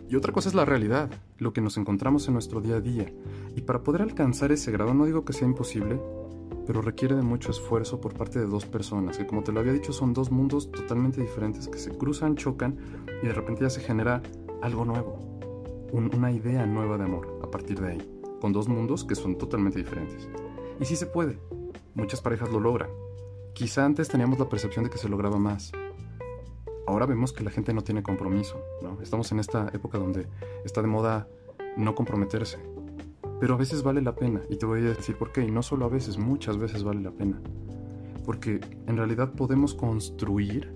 y 0.08 0.16
otra 0.16 0.32
cosa 0.32 0.48
es 0.48 0.54
la 0.54 0.64
realidad, 0.64 1.10
lo 1.38 1.52
que 1.52 1.60
nos 1.60 1.76
encontramos 1.76 2.26
en 2.28 2.34
nuestro 2.34 2.60
día 2.60 2.76
a 2.76 2.80
día. 2.80 3.06
Y 3.56 3.62
para 3.62 3.82
poder 3.82 4.02
alcanzar 4.02 4.52
ese 4.52 4.72
grado, 4.72 4.92
no 4.92 5.06
digo 5.06 5.24
que 5.24 5.32
sea 5.32 5.46
imposible, 5.46 6.00
pero 6.66 6.82
requiere 6.82 7.14
de 7.14 7.22
mucho 7.22 7.50
esfuerzo 7.50 8.00
por 8.00 8.14
parte 8.14 8.38
de 8.38 8.46
dos 8.46 8.66
personas, 8.66 9.18
que 9.18 9.26
como 9.26 9.42
te 9.42 9.52
lo 9.52 9.60
había 9.60 9.72
dicho 9.72 9.92
son 9.92 10.12
dos 10.12 10.30
mundos 10.30 10.70
totalmente 10.70 11.20
diferentes 11.20 11.68
que 11.68 11.78
se 11.78 11.96
cruzan, 11.96 12.36
chocan 12.36 12.76
y 13.22 13.26
de 13.26 13.32
repente 13.32 13.62
ya 13.62 13.70
se 13.70 13.80
genera 13.80 14.22
algo 14.60 14.84
nuevo, 14.84 15.18
una 15.92 16.30
idea 16.30 16.66
nueva 16.66 16.98
de 16.98 17.04
amor 17.04 17.40
a 17.42 17.50
partir 17.50 17.80
de 17.80 17.92
ahí, 17.92 18.20
con 18.40 18.52
dos 18.52 18.68
mundos 18.68 19.04
que 19.04 19.14
son 19.14 19.36
totalmente 19.36 19.78
diferentes. 19.78 20.28
Y 20.80 20.84
sí 20.84 20.96
se 20.96 21.06
puede, 21.06 21.38
muchas 21.94 22.20
parejas 22.20 22.50
lo 22.50 22.60
logran, 22.60 22.90
Quizá 23.54 23.84
antes 23.84 24.08
teníamos 24.08 24.38
la 24.38 24.48
percepción 24.48 24.84
de 24.84 24.90
que 24.90 24.98
se 24.98 25.08
lograba 25.08 25.38
más. 25.38 25.72
Ahora 26.86 27.06
vemos 27.06 27.32
que 27.32 27.44
la 27.44 27.50
gente 27.50 27.74
no 27.74 27.82
tiene 27.82 28.02
compromiso, 28.02 28.60
¿no? 28.82 29.00
Estamos 29.02 29.30
en 29.32 29.38
esta 29.38 29.68
época 29.72 29.98
donde 29.98 30.26
está 30.64 30.80
de 30.82 30.88
moda 30.88 31.28
no 31.76 31.94
comprometerse. 31.94 32.58
Pero 33.40 33.54
a 33.54 33.56
veces 33.56 33.82
vale 33.82 34.00
la 34.02 34.14
pena, 34.14 34.40
y 34.48 34.56
te 34.56 34.66
voy 34.66 34.80
a 34.80 34.94
decir 34.94 35.16
por 35.16 35.32
qué, 35.32 35.42
y 35.42 35.50
no 35.50 35.62
solo 35.62 35.84
a 35.84 35.88
veces, 35.88 36.16
muchas 36.16 36.58
veces 36.58 36.82
vale 36.82 37.00
la 37.00 37.10
pena. 37.10 37.40
Porque 38.24 38.60
en 38.86 38.96
realidad 38.96 39.32
podemos 39.32 39.74
construir 39.74 40.72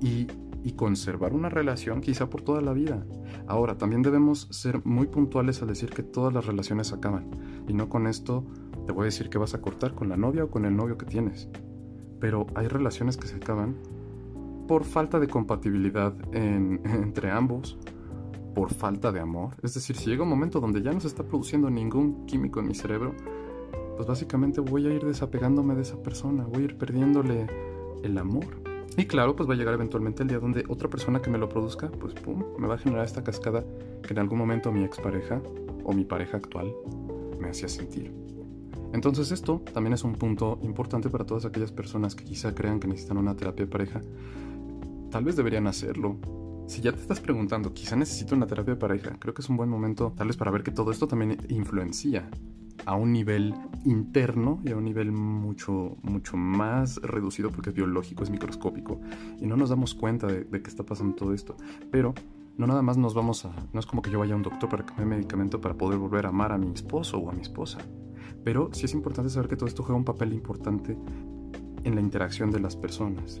y, 0.00 0.26
y 0.64 0.72
conservar 0.72 1.34
una 1.34 1.50
relación 1.50 2.00
quizá 2.00 2.30
por 2.30 2.42
toda 2.42 2.62
la 2.62 2.72
vida. 2.72 3.06
Ahora, 3.46 3.76
también 3.76 4.02
debemos 4.02 4.48
ser 4.50 4.84
muy 4.84 5.06
puntuales 5.06 5.60
al 5.60 5.68
decir 5.68 5.90
que 5.90 6.02
todas 6.02 6.32
las 6.32 6.46
relaciones 6.46 6.92
acaban, 6.92 7.30
y 7.68 7.74
no 7.74 7.88
con 7.90 8.06
esto 8.06 8.44
te 8.86 8.92
voy 8.92 9.02
a 9.02 9.04
decir 9.06 9.28
que 9.28 9.38
vas 9.38 9.54
a 9.54 9.60
cortar 9.60 9.94
con 9.94 10.08
la 10.08 10.16
novia 10.16 10.44
o 10.44 10.50
con 10.50 10.64
el 10.64 10.74
novio 10.74 10.96
que 10.96 11.06
tienes. 11.06 11.48
Pero 12.18 12.46
hay 12.54 12.66
relaciones 12.66 13.18
que 13.18 13.26
se 13.26 13.36
acaban 13.36 13.76
por 14.66 14.84
falta 14.84 15.20
de 15.20 15.28
compatibilidad 15.28 16.14
entre 16.32 17.30
ambos, 17.30 17.78
por 18.54 18.72
falta 18.72 19.12
de 19.12 19.20
amor. 19.20 19.54
Es 19.62 19.74
decir, 19.74 19.96
si 19.96 20.10
llega 20.10 20.22
un 20.22 20.30
momento 20.30 20.60
donde 20.60 20.80
ya 20.80 20.92
no 20.92 21.00
se 21.00 21.08
está 21.08 21.24
produciendo 21.24 21.68
ningún 21.68 22.24
químico 22.24 22.60
en 22.60 22.68
mi 22.68 22.74
cerebro, 22.74 23.14
pues 23.96 24.08
básicamente 24.08 24.60
voy 24.60 24.86
a 24.86 24.94
ir 24.94 25.04
desapegándome 25.04 25.74
de 25.74 25.82
esa 25.82 26.02
persona, 26.02 26.44
voy 26.44 26.62
a 26.62 26.64
ir 26.64 26.78
perdiéndole 26.78 27.46
el 28.02 28.16
amor. 28.16 28.73
Y 28.96 29.06
claro, 29.06 29.34
pues 29.34 29.48
va 29.48 29.54
a 29.54 29.56
llegar 29.56 29.74
eventualmente 29.74 30.22
el 30.22 30.28
día 30.28 30.38
donde 30.38 30.64
otra 30.68 30.88
persona 30.88 31.20
que 31.20 31.28
me 31.28 31.38
lo 31.38 31.48
produzca, 31.48 31.90
pues 31.90 32.14
pum, 32.14 32.44
me 32.58 32.68
va 32.68 32.74
a 32.74 32.78
generar 32.78 33.04
esta 33.04 33.24
cascada 33.24 33.64
que 34.02 34.12
en 34.12 34.20
algún 34.20 34.38
momento 34.38 34.70
mi 34.70 34.84
expareja 34.84 35.42
o 35.82 35.92
mi 35.92 36.04
pareja 36.04 36.36
actual 36.36 36.72
me 37.40 37.48
hacía 37.48 37.68
sentir. 37.68 38.12
Entonces 38.92 39.32
esto 39.32 39.60
también 39.72 39.94
es 39.94 40.04
un 40.04 40.12
punto 40.12 40.60
importante 40.62 41.10
para 41.10 41.26
todas 41.26 41.44
aquellas 41.44 41.72
personas 41.72 42.14
que 42.14 42.22
quizá 42.22 42.54
crean 42.54 42.78
que 42.78 42.86
necesitan 42.86 43.16
una 43.16 43.34
terapia 43.34 43.64
de 43.64 43.70
pareja. 43.70 44.00
Tal 45.10 45.24
vez 45.24 45.34
deberían 45.34 45.66
hacerlo. 45.66 46.16
Si 46.68 46.80
ya 46.80 46.92
te 46.92 47.00
estás 47.00 47.20
preguntando, 47.20 47.74
quizá 47.74 47.96
necesito 47.96 48.36
una 48.36 48.46
terapia 48.46 48.74
de 48.74 48.80
pareja, 48.80 49.16
creo 49.18 49.34
que 49.34 49.42
es 49.42 49.48
un 49.48 49.56
buen 49.56 49.68
momento 49.68 50.12
tal 50.16 50.28
vez 50.28 50.36
para 50.36 50.52
ver 50.52 50.62
que 50.62 50.70
todo 50.70 50.92
esto 50.92 51.08
también 51.08 51.36
influencia 51.48 52.30
a 52.86 52.94
un 52.94 53.12
nivel 53.12 53.54
interno 53.84 54.60
y 54.64 54.72
a 54.72 54.76
un 54.76 54.84
nivel 54.84 55.12
mucho, 55.12 55.96
mucho 56.02 56.36
más 56.36 56.96
reducido 57.02 57.50
porque 57.50 57.70
es 57.70 57.76
biológico, 57.76 58.22
es 58.22 58.30
microscópico 58.30 59.00
y 59.40 59.46
no 59.46 59.56
nos 59.56 59.70
damos 59.70 59.94
cuenta 59.94 60.26
de, 60.26 60.44
que 60.46 60.68
está 60.68 60.84
pasando 60.84 61.14
todo 61.14 61.34
esto. 61.34 61.56
Pero 61.90 62.14
no 62.56 62.66
nada 62.66 62.82
más 62.82 62.96
nos 62.96 63.14
vamos 63.14 63.44
a... 63.44 63.52
No 63.72 63.80
es 63.80 63.86
como 63.86 64.02
que 64.02 64.10
yo 64.10 64.18
vaya 64.18 64.34
a 64.34 64.36
un 64.36 64.42
doctor 64.42 64.68
para 64.68 64.84
que 64.84 64.92
me 64.94 65.00
dé 65.00 65.06
medicamento 65.06 65.60
para 65.60 65.74
poder 65.74 65.98
volver 65.98 66.26
a 66.26 66.28
amar 66.28 66.52
a 66.52 66.58
mi 66.58 66.72
esposo 66.72 67.18
o 67.18 67.30
a 67.30 67.32
mi 67.32 67.42
esposa. 67.42 67.78
Pero 68.44 68.70
sí 68.72 68.84
es 68.84 68.94
importante 68.94 69.30
saber 69.30 69.48
que 69.48 69.56
todo 69.56 69.68
esto 69.68 69.82
juega 69.82 69.96
un 69.96 70.04
papel 70.04 70.32
importante 70.32 70.96
en 71.82 71.94
la 71.94 72.00
interacción 72.00 72.50
de 72.50 72.60
las 72.60 72.76
personas. 72.76 73.40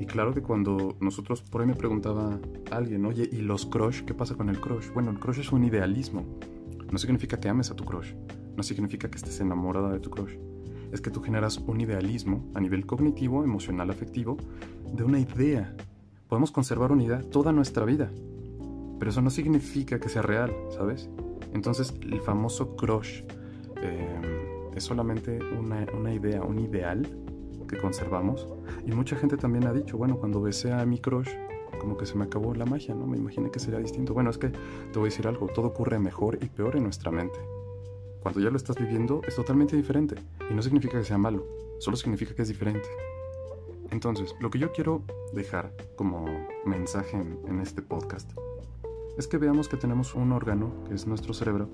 Y 0.00 0.06
claro 0.06 0.34
que 0.34 0.42
cuando 0.42 0.96
nosotros, 1.00 1.42
por 1.42 1.60
ahí 1.60 1.66
me 1.66 1.76
preguntaba 1.76 2.38
alguien, 2.70 3.04
oye, 3.06 3.28
¿y 3.30 3.36
los 3.36 3.66
crush? 3.66 4.02
¿Qué 4.02 4.14
pasa 4.14 4.34
con 4.34 4.48
el 4.48 4.60
crush? 4.60 4.92
Bueno, 4.92 5.10
el 5.10 5.18
crush 5.18 5.40
es 5.40 5.52
un 5.52 5.64
idealismo. 5.64 6.24
No 6.90 6.98
significa 6.98 7.38
que 7.38 7.48
ames 7.48 7.70
a 7.70 7.76
tu 7.76 7.84
crush. 7.84 8.12
No 8.56 8.62
significa 8.62 9.08
que 9.08 9.16
estés 9.16 9.40
enamorada 9.40 9.92
de 9.92 10.00
tu 10.00 10.10
crush. 10.10 10.36
Es 10.92 11.00
que 11.00 11.10
tú 11.10 11.20
generas 11.20 11.58
un 11.58 11.80
idealismo 11.80 12.50
a 12.54 12.60
nivel 12.60 12.86
cognitivo, 12.86 13.42
emocional, 13.42 13.90
afectivo, 13.90 14.36
de 14.92 15.02
una 15.02 15.18
idea 15.18 15.74
Podemos 16.28 16.50
conservar 16.50 16.90
unidad 16.90 17.24
toda 17.26 17.52
nuestra 17.52 17.84
vida, 17.84 18.10
pero 18.98 19.10
eso 19.10 19.20
no 19.20 19.30
significa 19.30 20.00
que 20.00 20.08
sea 20.08 20.22
real, 20.22 20.52
¿sabes? 20.70 21.08
Entonces 21.52 21.94
el 22.00 22.20
famoso 22.20 22.74
crush 22.76 23.22
eh, 23.82 24.70
es 24.74 24.82
solamente 24.82 25.38
una, 25.56 25.86
una, 25.96 26.12
idea, 26.12 26.42
un 26.42 26.58
ideal 26.58 27.06
que 27.68 27.76
conservamos. 27.76 28.48
Y 28.86 28.92
mucha 28.92 29.16
gente 29.16 29.36
también 29.36 29.66
ha 29.66 29.72
dicho, 29.72 29.98
bueno, 29.98 30.16
cuando 30.16 30.40
besé 30.40 30.72
a 30.72 30.84
mi 30.86 30.98
crush, 30.98 31.28
como 31.84 31.98
que 31.98 32.06
se 32.06 32.16
me 32.16 32.24
acabó 32.24 32.54
la 32.54 32.64
magia, 32.64 32.94
¿no? 32.94 33.06
Me 33.06 33.18
imaginé 33.18 33.50
que 33.50 33.58
sería 33.58 33.78
distinto. 33.78 34.14
Bueno, 34.14 34.30
es 34.30 34.38
que 34.38 34.48
te 34.48 34.98
voy 34.98 35.02
a 35.02 35.10
decir 35.10 35.28
algo, 35.28 35.48
todo 35.48 35.66
ocurre 35.66 35.98
mejor 35.98 36.38
y 36.40 36.46
peor 36.46 36.76
en 36.76 36.84
nuestra 36.84 37.10
mente. 37.10 37.38
Cuando 38.22 38.40
ya 38.40 38.48
lo 38.48 38.56
estás 38.56 38.76
viviendo 38.76 39.20
es 39.28 39.36
totalmente 39.36 39.76
diferente. 39.76 40.16
Y 40.50 40.54
no 40.54 40.62
significa 40.62 40.96
que 40.96 41.04
sea 41.04 41.18
malo, 41.18 41.46
solo 41.80 41.98
significa 41.98 42.34
que 42.34 42.40
es 42.40 42.48
diferente. 42.48 42.88
Entonces, 43.90 44.34
lo 44.40 44.50
que 44.50 44.58
yo 44.58 44.72
quiero 44.72 45.02
dejar 45.34 45.74
como 45.94 46.24
mensaje 46.64 47.18
en, 47.18 47.60
este 47.60 47.82
podcast 47.82 48.30
es 49.18 49.28
que 49.28 49.36
veamos 49.36 49.68
que 49.68 49.76
tenemos 49.76 50.14
un 50.14 50.32
órgano, 50.32 50.72
que 50.88 50.94
es 50.94 51.06
nuestro 51.06 51.34
cerebro, 51.34 51.68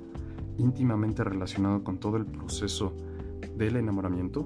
íntimamente 0.59 1.23
relacionado 1.23 1.85
con 1.85 1.99
todo 1.99 2.17
el 2.17 2.27
proceso 2.27 2.93
del 3.57 3.77
enamoramiento, 3.77 4.45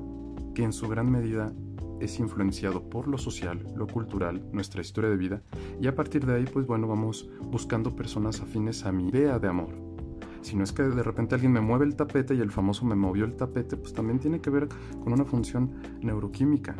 que 0.54 0.62
en 0.62 0.74
su 0.74 0.88
gran 0.88 1.10
medida 1.10 1.54
es 2.00 2.18
influenciado 2.18 2.88
por 2.88 3.08
lo 3.08 3.18
social, 3.18 3.66
lo 3.76 3.86
cultural, 3.86 4.42
nuestra 4.52 4.80
historia 4.80 5.10
de 5.10 5.16
vida, 5.16 5.42
y 5.80 5.86
a 5.86 5.94
partir 5.94 6.26
de 6.26 6.34
ahí, 6.34 6.44
pues 6.44 6.66
bueno, 6.66 6.86
vamos 6.86 7.30
buscando 7.50 7.94
personas 7.94 8.40
afines 8.40 8.84
a 8.84 8.92
mi 8.92 9.08
idea 9.08 9.38
de 9.38 9.48
amor. 9.48 9.70
Si 10.42 10.56
no 10.56 10.64
es 10.64 10.72
que 10.72 10.82
de 10.82 11.02
repente 11.02 11.34
alguien 11.34 11.52
me 11.52 11.60
mueve 11.60 11.86
el 11.86 11.96
tapete 11.96 12.34
y 12.34 12.40
el 12.40 12.50
famoso 12.50 12.84
me 12.84 12.94
movió 12.94 13.24
el 13.24 13.36
tapete, 13.36 13.76
pues 13.76 13.94
también 13.94 14.18
tiene 14.18 14.40
que 14.40 14.50
ver 14.50 14.68
con 15.02 15.12
una 15.12 15.24
función 15.24 15.70
neuroquímica 16.02 16.76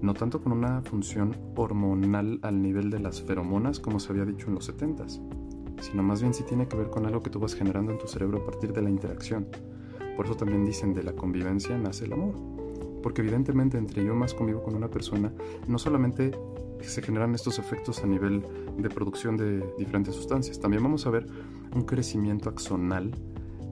no 0.00 0.14
tanto 0.14 0.40
con 0.40 0.52
una 0.52 0.82
función 0.82 1.36
hormonal 1.56 2.38
al 2.42 2.62
nivel 2.62 2.90
de 2.90 3.00
las 3.00 3.22
feromonas 3.22 3.80
como 3.80 3.98
se 3.98 4.12
había 4.12 4.24
dicho 4.24 4.48
en 4.48 4.54
los 4.54 4.72
70s, 4.72 5.20
sino 5.80 6.02
más 6.02 6.20
bien 6.20 6.34
sí 6.34 6.44
tiene 6.44 6.68
que 6.68 6.76
ver 6.76 6.90
con 6.90 7.06
algo 7.06 7.22
que 7.22 7.30
tú 7.30 7.40
vas 7.40 7.54
generando 7.54 7.92
en 7.92 7.98
tu 7.98 8.06
cerebro 8.06 8.38
a 8.38 8.44
partir 8.44 8.72
de 8.72 8.82
la 8.82 8.90
interacción. 8.90 9.48
Por 10.16 10.26
eso 10.26 10.36
también 10.36 10.64
dicen 10.64 10.94
de 10.94 11.02
la 11.02 11.12
convivencia 11.12 11.76
nace 11.78 12.04
el 12.04 12.12
amor. 12.12 12.57
Porque 13.02 13.22
evidentemente 13.22 13.78
entre 13.78 14.04
yo 14.04 14.14
más 14.14 14.34
convivo 14.34 14.62
con 14.62 14.74
una 14.74 14.88
persona, 14.88 15.32
no 15.66 15.78
solamente 15.78 16.32
se 16.80 17.02
generan 17.02 17.34
estos 17.34 17.58
efectos 17.58 18.02
a 18.02 18.06
nivel 18.06 18.42
de 18.76 18.88
producción 18.88 19.36
de 19.36 19.64
diferentes 19.78 20.14
sustancias, 20.14 20.60
también 20.60 20.82
vamos 20.82 21.06
a 21.06 21.10
ver 21.10 21.26
un 21.74 21.82
crecimiento 21.82 22.48
axonal 22.48 23.12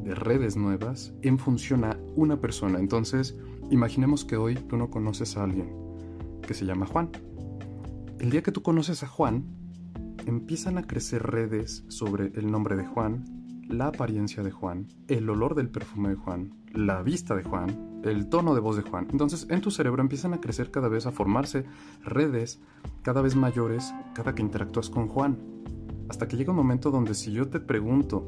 de 0.02 0.14
redes 0.14 0.56
nuevas 0.56 1.12
en 1.22 1.38
función 1.38 1.84
a 1.84 1.98
una 2.14 2.40
persona. 2.40 2.78
Entonces, 2.78 3.36
imaginemos 3.70 4.24
que 4.24 4.36
hoy 4.36 4.54
tú 4.54 4.76
no 4.76 4.90
conoces 4.90 5.36
a 5.36 5.44
alguien 5.44 5.72
que 6.46 6.54
se 6.54 6.64
llama 6.64 6.86
Juan. 6.86 7.10
El 8.20 8.30
día 8.30 8.42
que 8.42 8.52
tú 8.52 8.62
conoces 8.62 9.02
a 9.02 9.08
Juan, 9.08 9.44
empiezan 10.26 10.78
a 10.78 10.86
crecer 10.86 11.22
redes 11.22 11.84
sobre 11.88 12.32
el 12.34 12.50
nombre 12.50 12.76
de 12.76 12.86
Juan, 12.86 13.24
la 13.68 13.88
apariencia 13.88 14.42
de 14.42 14.50
Juan, 14.50 14.86
el 15.08 15.28
olor 15.28 15.54
del 15.54 15.68
perfume 15.70 16.10
de 16.10 16.14
Juan, 16.14 16.54
la 16.76 17.02
vista 17.02 17.34
de 17.34 17.42
Juan, 17.42 18.00
el 18.04 18.28
tono 18.28 18.54
de 18.54 18.60
voz 18.60 18.76
de 18.76 18.82
Juan. 18.82 19.08
Entonces 19.10 19.46
en 19.50 19.60
tu 19.60 19.70
cerebro 19.70 20.02
empiezan 20.02 20.34
a 20.34 20.40
crecer 20.40 20.70
cada 20.70 20.88
vez, 20.88 21.06
a 21.06 21.12
formarse 21.12 21.64
redes 22.04 22.60
cada 23.02 23.22
vez 23.22 23.34
mayores 23.34 23.94
cada 24.14 24.34
que 24.34 24.42
interactúas 24.42 24.90
con 24.90 25.08
Juan. 25.08 25.38
Hasta 26.08 26.28
que 26.28 26.36
llega 26.36 26.52
un 26.52 26.56
momento 26.56 26.90
donde 26.90 27.14
si 27.14 27.32
yo 27.32 27.48
te 27.48 27.58
pregunto, 27.58 28.24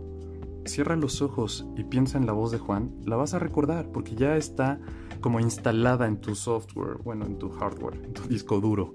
cierra 0.65 0.97
los 0.97 1.23
ojos 1.23 1.67
y 1.77 1.85
piensa 1.85 2.19
en 2.19 2.27
la 2.27 2.33
voz 2.33 2.51
de 2.51 2.59
Juan, 2.59 2.93
la 3.05 3.17
vas 3.17 3.35
a 3.35 3.39
recordar 3.39 3.91
porque 3.93 4.15
ya 4.15 4.37
está 4.37 4.81
como 5.21 5.41
instalada 5.41 6.07
en 6.07 6.21
tu 6.21 6.35
software, 6.35 6.99
bueno, 7.05 7.27
en 7.27 7.39
tu 7.39 7.51
hardware, 7.51 8.01
en 8.05 8.13
tu 8.13 8.23
disco 8.29 8.61
duro, 8.61 8.95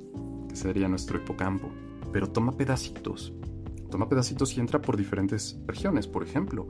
que 0.49 0.55
sería 0.55 0.87
nuestro 0.87 1.17
hipocampo. 1.17 1.69
Pero 2.11 2.29
toma 2.29 2.51
pedacitos. 2.53 3.33
Toma 3.89 4.09
pedacitos 4.09 4.55
y 4.57 4.59
entra 4.59 4.81
por 4.81 4.97
diferentes 4.97 5.59
regiones. 5.67 6.07
Por 6.07 6.23
ejemplo, 6.23 6.67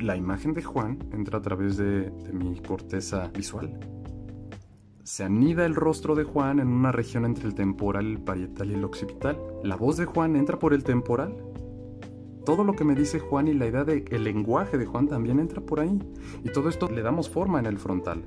la 0.00 0.16
imagen 0.16 0.54
de 0.54 0.62
Juan 0.62 0.98
entra 1.12 1.38
a 1.38 1.42
través 1.42 1.76
de, 1.76 2.10
de 2.10 2.32
mi 2.32 2.60
corteza 2.60 3.28
visual. 3.28 3.78
Se 5.02 5.24
anida 5.24 5.66
el 5.66 5.74
rostro 5.74 6.14
de 6.14 6.24
Juan 6.24 6.60
en 6.60 6.68
una 6.68 6.92
región 6.92 7.24
entre 7.24 7.46
el 7.46 7.54
temporal, 7.54 8.06
el 8.06 8.20
parietal 8.20 8.70
y 8.70 8.74
el 8.74 8.84
occipital. 8.84 9.38
La 9.64 9.76
voz 9.76 9.96
de 9.96 10.04
Juan 10.04 10.36
entra 10.36 10.58
por 10.58 10.74
el 10.74 10.84
temporal 10.84 11.34
todo 12.44 12.64
lo 12.64 12.72
que 12.72 12.84
me 12.84 12.96
dice 12.96 13.20
Juan 13.20 13.46
y 13.46 13.54
la 13.54 13.66
idea 13.66 13.84
del 13.84 14.04
el 14.10 14.24
lenguaje 14.24 14.76
de 14.76 14.86
Juan 14.86 15.06
también 15.06 15.38
entra 15.38 15.60
por 15.60 15.78
ahí. 15.78 15.98
Y 16.42 16.50
todo 16.50 16.68
esto 16.68 16.88
le 16.88 17.02
damos 17.02 17.30
forma 17.30 17.60
en 17.60 17.66
el 17.66 17.78
frontal. 17.78 18.24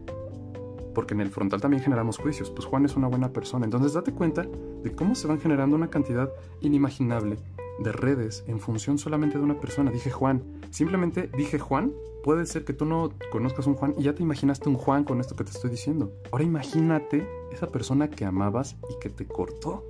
Porque 0.94 1.14
en 1.14 1.20
el 1.20 1.30
frontal 1.30 1.60
también 1.60 1.84
generamos 1.84 2.18
juicios. 2.18 2.50
Pues 2.50 2.66
Juan 2.66 2.86
es 2.86 2.96
una 2.96 3.08
buena 3.08 3.34
persona. 3.34 3.66
Entonces 3.66 3.94
date 3.94 4.14
cuenta 4.14 4.44
de 4.44 4.96
cómo 4.96 5.16
se 5.16 5.28
van 5.28 5.42
generando 5.42 5.76
una 5.76 5.90
cantidad 5.90 6.30
inimaginable 6.62 7.38
de 7.80 7.92
redes 7.92 8.44
en 8.48 8.60
función 8.60 8.98
solamente 8.98 9.38
de 9.38 9.44
una 9.44 9.60
persona. 9.60 9.92
Dije 9.92 10.12
Juan. 10.12 10.44
Simplemente 10.70 11.30
dije 11.38 11.60
Juan. 11.60 11.94
Puede 12.24 12.46
ser 12.48 12.66
que 12.66 12.74
tú 12.74 12.86
no 12.86 13.12
conozcas 13.32 13.68
un 13.68 13.76
Juan 13.76 13.94
y 13.98 14.04
ya 14.04 14.16
te 14.16 14.24
imaginaste 14.24 14.68
un 14.68 14.76
Juan 14.76 15.04
con 15.04 15.20
esto 15.22 15.36
que 15.36 15.44
te 15.44 15.52
estoy 15.52 15.70
diciendo. 15.70 16.12
Ahora 16.32 16.44
imagínate 16.44 17.28
esa 17.52 17.68
persona 17.68 18.10
que 18.10 18.26
amabas 18.26 18.78
y 18.90 19.00
que 19.00 19.10
te 19.10 19.28
cortó 19.28 19.84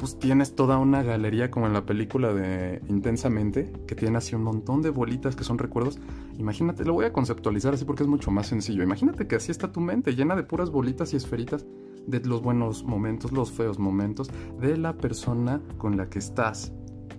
pues 0.00 0.18
tienes 0.18 0.54
toda 0.54 0.78
una 0.78 1.02
galería 1.02 1.50
como 1.50 1.66
en 1.66 1.74
la 1.74 1.84
película 1.84 2.32
de 2.32 2.80
Intensamente, 2.88 3.70
que 3.86 3.94
tiene 3.94 4.16
así 4.16 4.34
un 4.34 4.42
montón 4.42 4.80
de 4.80 4.88
bolitas 4.88 5.36
que 5.36 5.44
son 5.44 5.58
recuerdos. 5.58 5.98
Imagínate, 6.38 6.86
lo 6.86 6.94
voy 6.94 7.04
a 7.04 7.12
conceptualizar 7.12 7.74
así 7.74 7.84
porque 7.84 8.04
es 8.04 8.08
mucho 8.08 8.30
más 8.30 8.46
sencillo. 8.46 8.82
Imagínate 8.82 9.26
que 9.26 9.36
así 9.36 9.52
está 9.52 9.72
tu 9.72 9.80
mente, 9.80 10.16
llena 10.16 10.36
de 10.36 10.42
puras 10.42 10.70
bolitas 10.70 11.12
y 11.12 11.16
esferitas 11.16 11.66
de 12.10 12.20
los 12.20 12.42
buenos 12.42 12.84
momentos, 12.84 13.32
los 13.32 13.50
feos 13.50 13.78
momentos, 13.78 14.30
de 14.60 14.76
la 14.76 14.96
persona 14.96 15.60
con 15.78 15.96
la 15.96 16.08
que 16.08 16.18
estás 16.18 16.72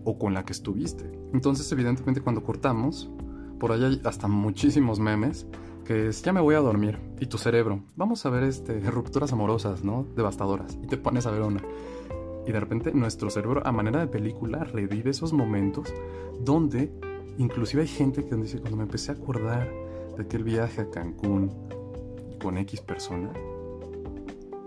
o 0.04 0.18
con 0.18 0.34
la 0.34 0.46
que 0.46 0.54
estuviste. 0.54 1.12
Entonces, 1.34 1.72
evidentemente, 1.72 2.22
cuando 2.22 2.44
cortamos, 2.44 3.10
por 3.60 3.72
allá 3.72 3.88
hay 3.88 4.02
hasta 4.06 4.28
muchísimos 4.28 5.00
memes 5.00 5.46
que 5.86 6.08
es 6.08 6.22
ya 6.22 6.32
me 6.32 6.42
voy 6.42 6.56
a 6.56 6.60
dormir 6.60 7.00
y 7.20 7.26
tu 7.26 7.38
cerebro, 7.38 7.82
vamos 7.96 8.26
a 8.26 8.30
ver 8.30 8.44
este 8.44 8.80
rupturas 8.80 9.34
amorosas, 9.34 9.84
¿no? 9.84 10.06
Devastadoras 10.16 10.78
y 10.82 10.88
te 10.88 10.98
pones 10.98 11.26
a 11.26 11.32
ver 11.32 11.42
una 11.42 11.62
y 12.46 12.52
de 12.52 12.60
repente 12.60 12.92
nuestro 12.94 13.30
cerebro, 13.30 13.66
a 13.66 13.72
manera 13.72 14.00
de 14.00 14.08
película, 14.08 14.64
revive 14.64 15.12
esos 15.12 15.34
momentos 15.34 15.94
donde 16.40 16.92
inclusive 17.38 17.84
hay 17.84 17.88
gente 17.88 18.26
que 18.26 18.36
dice, 18.36 18.60
cuando 18.60 18.78
me 18.78 18.84
empecé 18.84 19.12
a 19.12 19.16
acordar 19.16 19.72
de 20.18 20.24
aquel 20.24 20.44
viaje 20.44 20.82
a 20.82 20.90
Cancún 20.90 21.52
con 22.42 22.58
X 22.58 22.82
persona, 22.82 23.32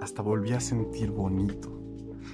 hasta 0.05 0.23
volví 0.23 0.53
a 0.53 0.61
sentir 0.61 1.11
bonito. 1.11 1.81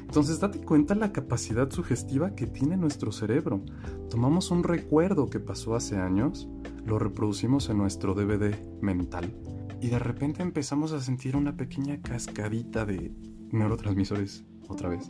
Entonces 0.00 0.40
date 0.40 0.60
cuenta 0.60 0.94
la 0.94 1.12
capacidad 1.12 1.70
sugestiva 1.70 2.34
que 2.34 2.46
tiene 2.46 2.76
nuestro 2.76 3.12
cerebro. 3.12 3.64
Tomamos 4.10 4.50
un 4.50 4.64
recuerdo 4.64 5.30
que 5.30 5.40
pasó 5.40 5.74
hace 5.74 5.96
años, 5.96 6.48
lo 6.84 6.98
reproducimos 6.98 7.70
en 7.70 7.78
nuestro 7.78 8.14
DVD 8.14 8.56
mental 8.80 9.32
y 9.80 9.88
de 9.88 9.98
repente 9.98 10.42
empezamos 10.42 10.92
a 10.92 11.00
sentir 11.00 11.36
una 11.36 11.56
pequeña 11.56 12.02
cascadita 12.02 12.84
de 12.84 13.12
neurotransmisores 13.52 14.44
otra 14.68 14.88
vez 14.88 15.08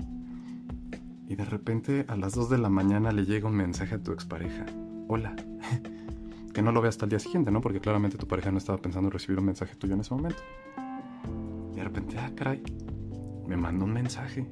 y 1.29 1.37
de 1.37 1.45
repente 1.45 2.05
a 2.09 2.17
las 2.17 2.35
2 2.35 2.51
de 2.51 2.59
la 2.59 2.69
mañana 2.69 3.13
le 3.13 3.25
llega 3.25 3.49
un 3.49 3.55
mensaje 3.57 3.95
a 3.95 4.03
tu 4.03 4.13
expareja. 4.13 4.67
Hola. 5.09 5.35
que 6.53 6.61
no 6.61 6.73
lo 6.73 6.81
veas 6.81 6.95
hasta 6.95 7.07
el 7.07 7.11
día 7.11 7.21
siguiente, 7.21 7.51
¿no? 7.53 7.61
Porque 7.61 7.81
claramente 7.81 8.19
tu 8.19 8.27
pareja 8.27 8.51
no 8.51 8.59
estaba 8.59 8.79
pensando 8.79 9.09
en 9.09 9.13
recibir 9.13 9.39
un 9.39 9.47
mensaje 9.47 9.77
tuyo 9.77 9.95
en 9.95 10.01
ese 10.01 10.13
momento. 10.13 10.43
Ah, 12.21 12.57
me 13.47 13.57
manda 13.57 13.85
un 13.85 13.93
mensaje. 13.93 14.47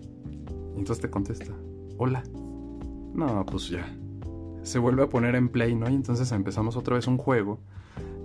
Y 0.74 0.78
entonces 0.78 1.00
te 1.00 1.10
contesta, 1.10 1.52
hola. 1.98 2.22
No, 3.14 3.44
pues 3.44 3.68
ya. 3.68 3.86
Se 4.62 4.78
vuelve 4.78 5.02
a 5.02 5.08
poner 5.08 5.34
en 5.34 5.48
play, 5.48 5.74
¿no? 5.74 5.88
Y 5.90 5.94
entonces 5.94 6.30
empezamos 6.32 6.76
otra 6.76 6.94
vez 6.94 7.06
un 7.06 7.18
juego 7.18 7.60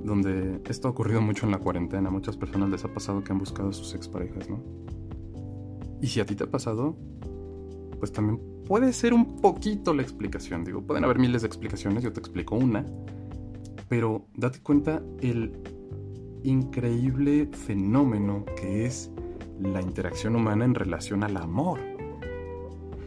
donde 0.03 0.62
esto 0.69 0.88
ha 0.88 0.91
ocurrido 0.91 1.21
mucho 1.21 1.45
en 1.45 1.51
la 1.51 1.58
cuarentena. 1.58 2.10
Muchas 2.10 2.38
personas 2.38 2.69
les 2.69 2.86
ha 2.86 2.93
pasado 2.93 3.23
que 3.23 3.32
han 3.32 3.39
buscado 3.39 3.69
a 3.69 3.73
sus 3.73 3.93
exparejas, 3.95 4.49
¿no? 4.49 4.62
Y 6.01 6.08
si 6.08 6.19
a 6.19 6.25
ti 6.25 6.36
te 6.36 6.43
ha 6.43 6.51
pasado, 6.51 6.97
pues 7.99 8.12
también 8.12 8.39
puede 8.65 8.91
ser 8.93 9.13
un 9.13 9.38
poquito 9.41 9.93
la 9.93 10.01
explicación. 10.01 10.63
Digo, 10.63 10.82
pueden 10.82 11.03
haber 11.03 11.19
miles 11.19 11.41
de 11.41 11.47
explicaciones, 11.47 12.03
yo 12.03 12.12
te 12.12 12.19
explico 12.19 12.56
una, 12.56 12.86
pero 13.88 14.25
date 14.36 14.60
cuenta 14.60 15.01
el 15.21 15.58
increíble 16.43 17.47
fenómeno 17.53 18.43
que 18.60 18.86
es 18.86 19.12
la 19.63 19.82
interacción 19.82 20.36
humana 20.36 20.65
en 20.65 20.76
relación 20.76 21.23
al 21.23 21.38
amor. 21.38 21.80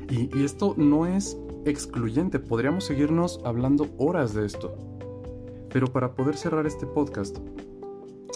Y, 0.08 0.44
esto 0.44 0.74
no 0.76 1.06
es 1.06 1.36
excluyente, 1.64 2.38
podríamos 2.38 2.84
seguirnos 2.84 3.40
hablando 3.44 3.88
horas 3.98 4.34
de 4.34 4.46
esto. 4.46 4.76
Pero 5.72 5.88
para 5.88 6.14
poder 6.14 6.36
cerrar 6.36 6.66
este 6.66 6.86
podcast, 6.86 7.38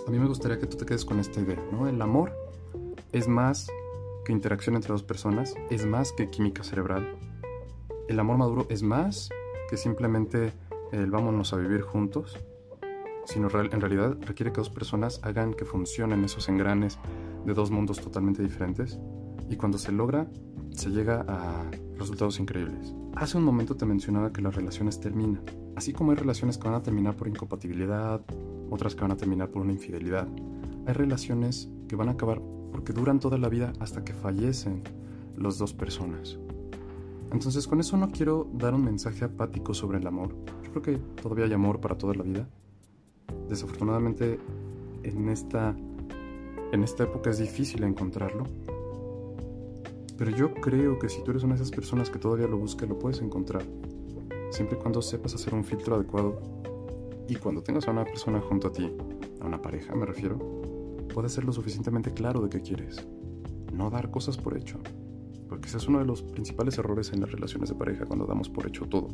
a 0.07 0.11
mí 0.11 0.19
me 0.19 0.27
gustaría 0.27 0.59
que 0.59 0.67
tú 0.67 0.77
te 0.77 0.85
quedes 0.85 1.05
con 1.05 1.21
esta 1.21 1.41
idea, 1.41 1.63
¿no? 1.73 1.89
El 1.89 2.03
amor 2.03 2.33
es 3.13 3.29
más 3.29 3.69
que 4.25 4.33
interacción 4.33 4.75
entre 4.75 4.93
dos 4.93 5.03
personas, 5.03 5.55
es 5.71 5.87
más 5.87 6.13
que 6.13 6.29
química 6.29 6.65
cerebral. 6.65 7.17
El 8.09 8.19
amor 8.19 8.37
maduro 8.37 8.67
es 8.69 8.83
más 8.83 9.31
que 9.69 9.77
simplemente 9.77 10.53
el 10.93 11.11
vámonos 11.11 11.53
a 11.53 11.57
vivir 11.57 11.83
juntos, 11.83 12.37
sino 13.25 13.49
en 13.49 13.81
realidad 13.81 14.17
requiere 14.23 14.51
que 14.53 14.57
dos 14.57 14.71
personas 14.71 15.21
hagan 15.23 15.55
que 15.55 15.65
funcionen 15.65 16.25
esos 16.25 16.49
engranes 16.49 16.99
de 17.45 17.55
dos 17.55 17.71
mundos 17.71 18.01
totalmente 18.01 18.43
diferentes 18.43 18.99
y 19.49 19.57
cuando 19.57 19.79
se 19.79 19.93
logra 19.93 20.29
se 20.71 20.91
llega 20.91 21.25
a 21.27 21.71
resultados 21.99 22.39
increíbles. 22.39 22.95
Hace 23.17 23.37
un 23.37 23.45
momento 23.45 23.77
te 23.77 23.85
mencionaba 23.85 24.33
que 24.33 24.41
las 24.41 24.55
relaciones 24.55 25.01
terminan, 25.01 25.43
así 25.77 25.93
como 25.93 26.13
hay 26.13 26.17
relaciones 26.17 26.59
que 26.59 26.69
van 26.69 26.77
a 26.77 26.83
terminar 26.83 27.17
por 27.17 27.29
incompatibilidad, 27.29 28.21
otras 28.71 28.95
que 28.95 29.03
van 29.03 29.13
a 29.13 29.17
terminar 29.17 29.51
por 29.51 29.63
una 29.63 29.73
infidelidad. 29.73 30.29
Hay 30.87 30.95
relaciones 30.95 31.69
que 31.89 31.97
van 31.97 32.09
a 32.09 32.13
acabar 32.13 32.41
porque 32.71 32.93
duran 32.93 33.19
toda 33.19 33.37
la 33.37 33.49
vida 33.49 33.73
hasta 33.81 34.05
que 34.05 34.15
fallecen 34.15 34.83
las 35.37 35.59
dos 35.59 35.75
personas. 35.75 36.39
Entonces 37.33 37.67
con 37.67 37.81
eso 37.81 37.97
no 37.97 38.11
quiero 38.11 38.49
dar 38.55 38.75
un 38.75 38.85
mensaje 38.85 39.25
apático 39.25 39.75
sobre 39.75 39.99
el 39.99 40.07
amor. 40.07 40.35
Yo 40.65 40.71
creo 40.71 40.83
que 40.83 40.99
todavía 41.21 41.45
hay 41.45 41.53
amor 41.53 41.81
para 41.81 41.97
toda 41.97 42.15
la 42.15 42.23
vida. 42.23 42.49
Desafortunadamente 43.49 44.39
en 45.03 45.29
esta, 45.29 45.77
en 46.73 46.85
esta 46.85 47.05
época 47.05 47.31
es 47.31 47.39
difícil 47.39 47.83
encontrarlo. 47.83 48.45
Pero 50.17 50.31
yo 50.31 50.55
creo 50.55 50.99
que 50.99 51.09
si 51.09 51.23
tú 51.25 51.31
eres 51.31 51.43
una 51.43 51.55
de 51.55 51.63
esas 51.63 51.75
personas 51.75 52.11
que 52.11 52.19
todavía 52.19 52.47
lo 52.47 52.59
busca, 52.59 52.87
lo 52.87 52.99
puedes 52.99 53.21
encontrar. 53.23 53.63
Siempre 54.51 54.77
y 54.79 54.81
cuando 54.81 55.01
sepas 55.01 55.35
hacer 55.35 55.55
un 55.55 55.65
filtro 55.65 55.97
adecuado 55.97 56.41
y 57.29 57.37
cuando 57.37 57.63
tengas 57.63 57.89
a 57.89 57.93
una 57.93 58.05
persona 58.05 58.41
junto 58.41 58.69
a 58.69 58.73
ti, 58.73 58.93
a 59.41 59.47
una 59.47 59.63
pareja 59.63 59.95
me 59.95 60.05
refiero, 60.05 60.39
puedes 61.15 61.33
ser 61.33 61.45
lo 61.45 61.53
suficientemente 61.53 62.13
claro 62.13 62.41
de 62.41 62.51
qué 62.51 62.61
quieres. 62.61 63.07
No 63.73 63.91
dar 63.91 64.11
cosas 64.11 64.37
por 64.37 64.57
hecho. 64.57 64.79
Porque 65.49 65.69
ese 65.69 65.79
es 65.79 65.89
uno 65.89 65.99
de 65.99 66.05
los 66.05 66.23
principales 66.23 66.79
errores 66.79 67.13
en 67.13 67.21
las 67.21 67.33
relaciones 67.33 67.71
de 67.71 67.75
pareja 67.75 68.05
cuando 68.05 68.27
damos 68.27 68.49
por 68.49 68.67
hecho 68.67 68.87
todo. 68.87 69.09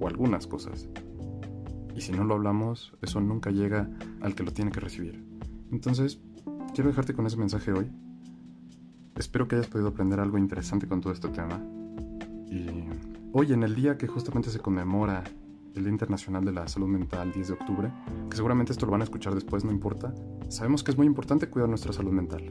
O 0.00 0.06
algunas 0.06 0.46
cosas. 0.46 0.88
Y 1.94 2.00
si 2.00 2.12
no 2.12 2.24
lo 2.24 2.34
hablamos, 2.34 2.94
eso 3.02 3.20
nunca 3.20 3.50
llega 3.50 3.90
al 4.20 4.34
que 4.34 4.44
lo 4.44 4.52
tiene 4.52 4.70
que 4.70 4.80
recibir. 4.80 5.24
Entonces, 5.72 6.20
quiero 6.78 6.90
dejarte 6.90 7.12
con 7.12 7.26
ese 7.26 7.36
mensaje 7.36 7.72
hoy. 7.72 7.90
Espero 9.16 9.48
que 9.48 9.56
hayas 9.56 9.66
podido 9.66 9.88
aprender 9.88 10.20
algo 10.20 10.38
interesante 10.38 10.86
con 10.86 11.00
todo 11.00 11.12
este 11.12 11.28
tema. 11.28 11.60
Y 12.48 12.68
hoy, 13.32 13.52
en 13.52 13.64
el 13.64 13.74
día 13.74 13.98
que 13.98 14.06
justamente 14.06 14.48
se 14.48 14.60
conmemora 14.60 15.24
el 15.74 15.82
Día 15.82 15.90
Internacional 15.90 16.44
de 16.44 16.52
la 16.52 16.68
Salud 16.68 16.86
Mental, 16.86 17.32
10 17.32 17.48
de 17.48 17.54
octubre, 17.54 17.92
que 18.30 18.36
seguramente 18.36 18.70
esto 18.70 18.86
lo 18.86 18.92
van 18.92 19.00
a 19.00 19.04
escuchar 19.04 19.34
después, 19.34 19.64
no 19.64 19.72
importa, 19.72 20.14
sabemos 20.50 20.84
que 20.84 20.92
es 20.92 20.96
muy 20.96 21.08
importante 21.08 21.50
cuidar 21.50 21.68
nuestra 21.68 21.92
salud 21.92 22.12
mental. 22.12 22.48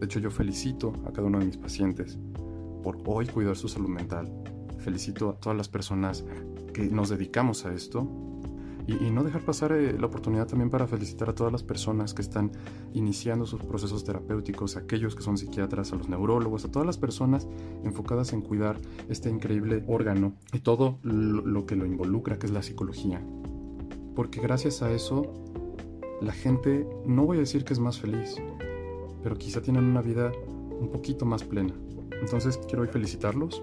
De 0.00 0.04
hecho, 0.04 0.20
yo 0.20 0.30
felicito 0.30 0.92
a 1.06 1.12
cada 1.14 1.26
uno 1.26 1.38
de 1.38 1.46
mis 1.46 1.56
pacientes 1.56 2.18
por 2.82 2.98
hoy 3.06 3.26
cuidar 3.26 3.56
su 3.56 3.68
salud 3.68 3.88
mental. 3.88 4.30
Felicito 4.80 5.30
a 5.30 5.40
todas 5.40 5.56
las 5.56 5.70
personas 5.70 6.26
que 6.74 6.90
nos 6.90 7.08
dedicamos 7.08 7.64
a 7.64 7.72
esto. 7.72 8.02
Y, 8.86 9.10
no 9.10 9.24
dejar 9.24 9.42
pasar 9.42 9.72
eh, 9.72 9.96
la 9.98 10.06
oportunidad 10.06 10.46
también 10.46 10.70
para 10.70 10.86
felicitar 10.86 11.28
a 11.28 11.34
todas 11.34 11.52
las 11.52 11.62
personas 11.62 12.14
que 12.14 12.22
están 12.22 12.52
iniciando 12.94 13.44
sus 13.44 13.62
procesos 13.62 14.04
terapéuticos, 14.04 14.76
a 14.76 14.80
aquellos 14.80 15.16
que 15.16 15.22
son 15.22 15.38
psiquiatras, 15.38 15.92
a 15.92 15.96
los 15.96 16.08
neurólogos, 16.08 16.64
a 16.64 16.70
todas 16.70 16.86
las 16.86 16.96
personas 16.96 17.48
enfocadas 17.82 18.32
en 18.32 18.42
cuidar 18.42 18.78
este 19.08 19.28
increíble 19.28 19.82
órgano 19.88 20.34
y 20.52 20.60
todo 20.60 20.98
lo 21.02 21.66
que 21.66 21.74
lo 21.74 21.84
involucra, 21.84 22.38
que 22.38 22.46
es 22.46 22.52
la 22.52 22.62
psicología. 22.62 23.20
Porque 24.14 24.40
gracias 24.40 24.82
a 24.82 24.92
eso, 24.92 25.34
la 26.20 26.32
gente, 26.32 26.88
no 27.06 27.26
voy 27.26 27.38
a 27.38 27.40
decir 27.40 27.64
que 27.64 27.72
es 27.72 27.80
más 27.80 27.98
feliz, 27.98 28.36
pero 29.22 29.36
quizá 29.36 29.60
tienen 29.60 29.84
una 29.84 30.00
vida 30.00 30.30
un 30.80 30.90
poquito 30.90 31.26
más 31.26 31.42
plena. 31.42 31.74
Entonces 32.20 32.58
quiero 32.66 32.82
hoy 32.82 32.88
felicitarlos. 32.88 33.62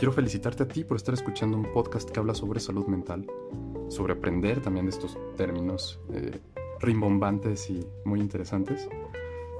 Quiero 0.00 0.14
felicitarte 0.14 0.62
a 0.62 0.66
ti 0.66 0.82
por 0.82 0.96
estar 0.96 1.12
escuchando 1.12 1.58
un 1.58 1.74
podcast 1.74 2.08
que 2.08 2.18
habla 2.18 2.34
sobre 2.34 2.58
salud 2.58 2.86
mental, 2.86 3.26
sobre 3.90 4.14
aprender 4.14 4.62
también 4.62 4.86
de 4.86 4.92
estos 4.92 5.18
términos 5.36 6.00
eh, 6.14 6.40
rimbombantes 6.80 7.68
y 7.68 7.86
muy 8.06 8.18
interesantes. 8.18 8.88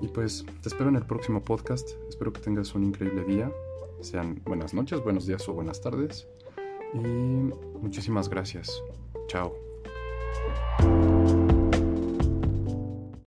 Y 0.01 0.09
pues 0.09 0.47
te 0.63 0.71
espero 0.71 0.89
en 0.89 0.97
el 0.97 1.05
próximo 1.05 1.43
podcast. 1.43 1.91
Espero 2.09 2.33
que 2.33 2.41
tengas 2.41 2.75
un 2.75 2.85
increíble 2.85 3.23
día. 3.25 3.53
Sean 4.01 4.41
buenas 4.47 4.73
noches, 4.73 5.05
buenos 5.05 5.27
días 5.27 5.47
o 5.47 5.53
buenas 5.53 5.83
tardes. 5.83 6.27
Y 6.95 7.01
muchísimas 7.01 8.31
gracias. 8.31 8.83
Chao. 9.27 9.55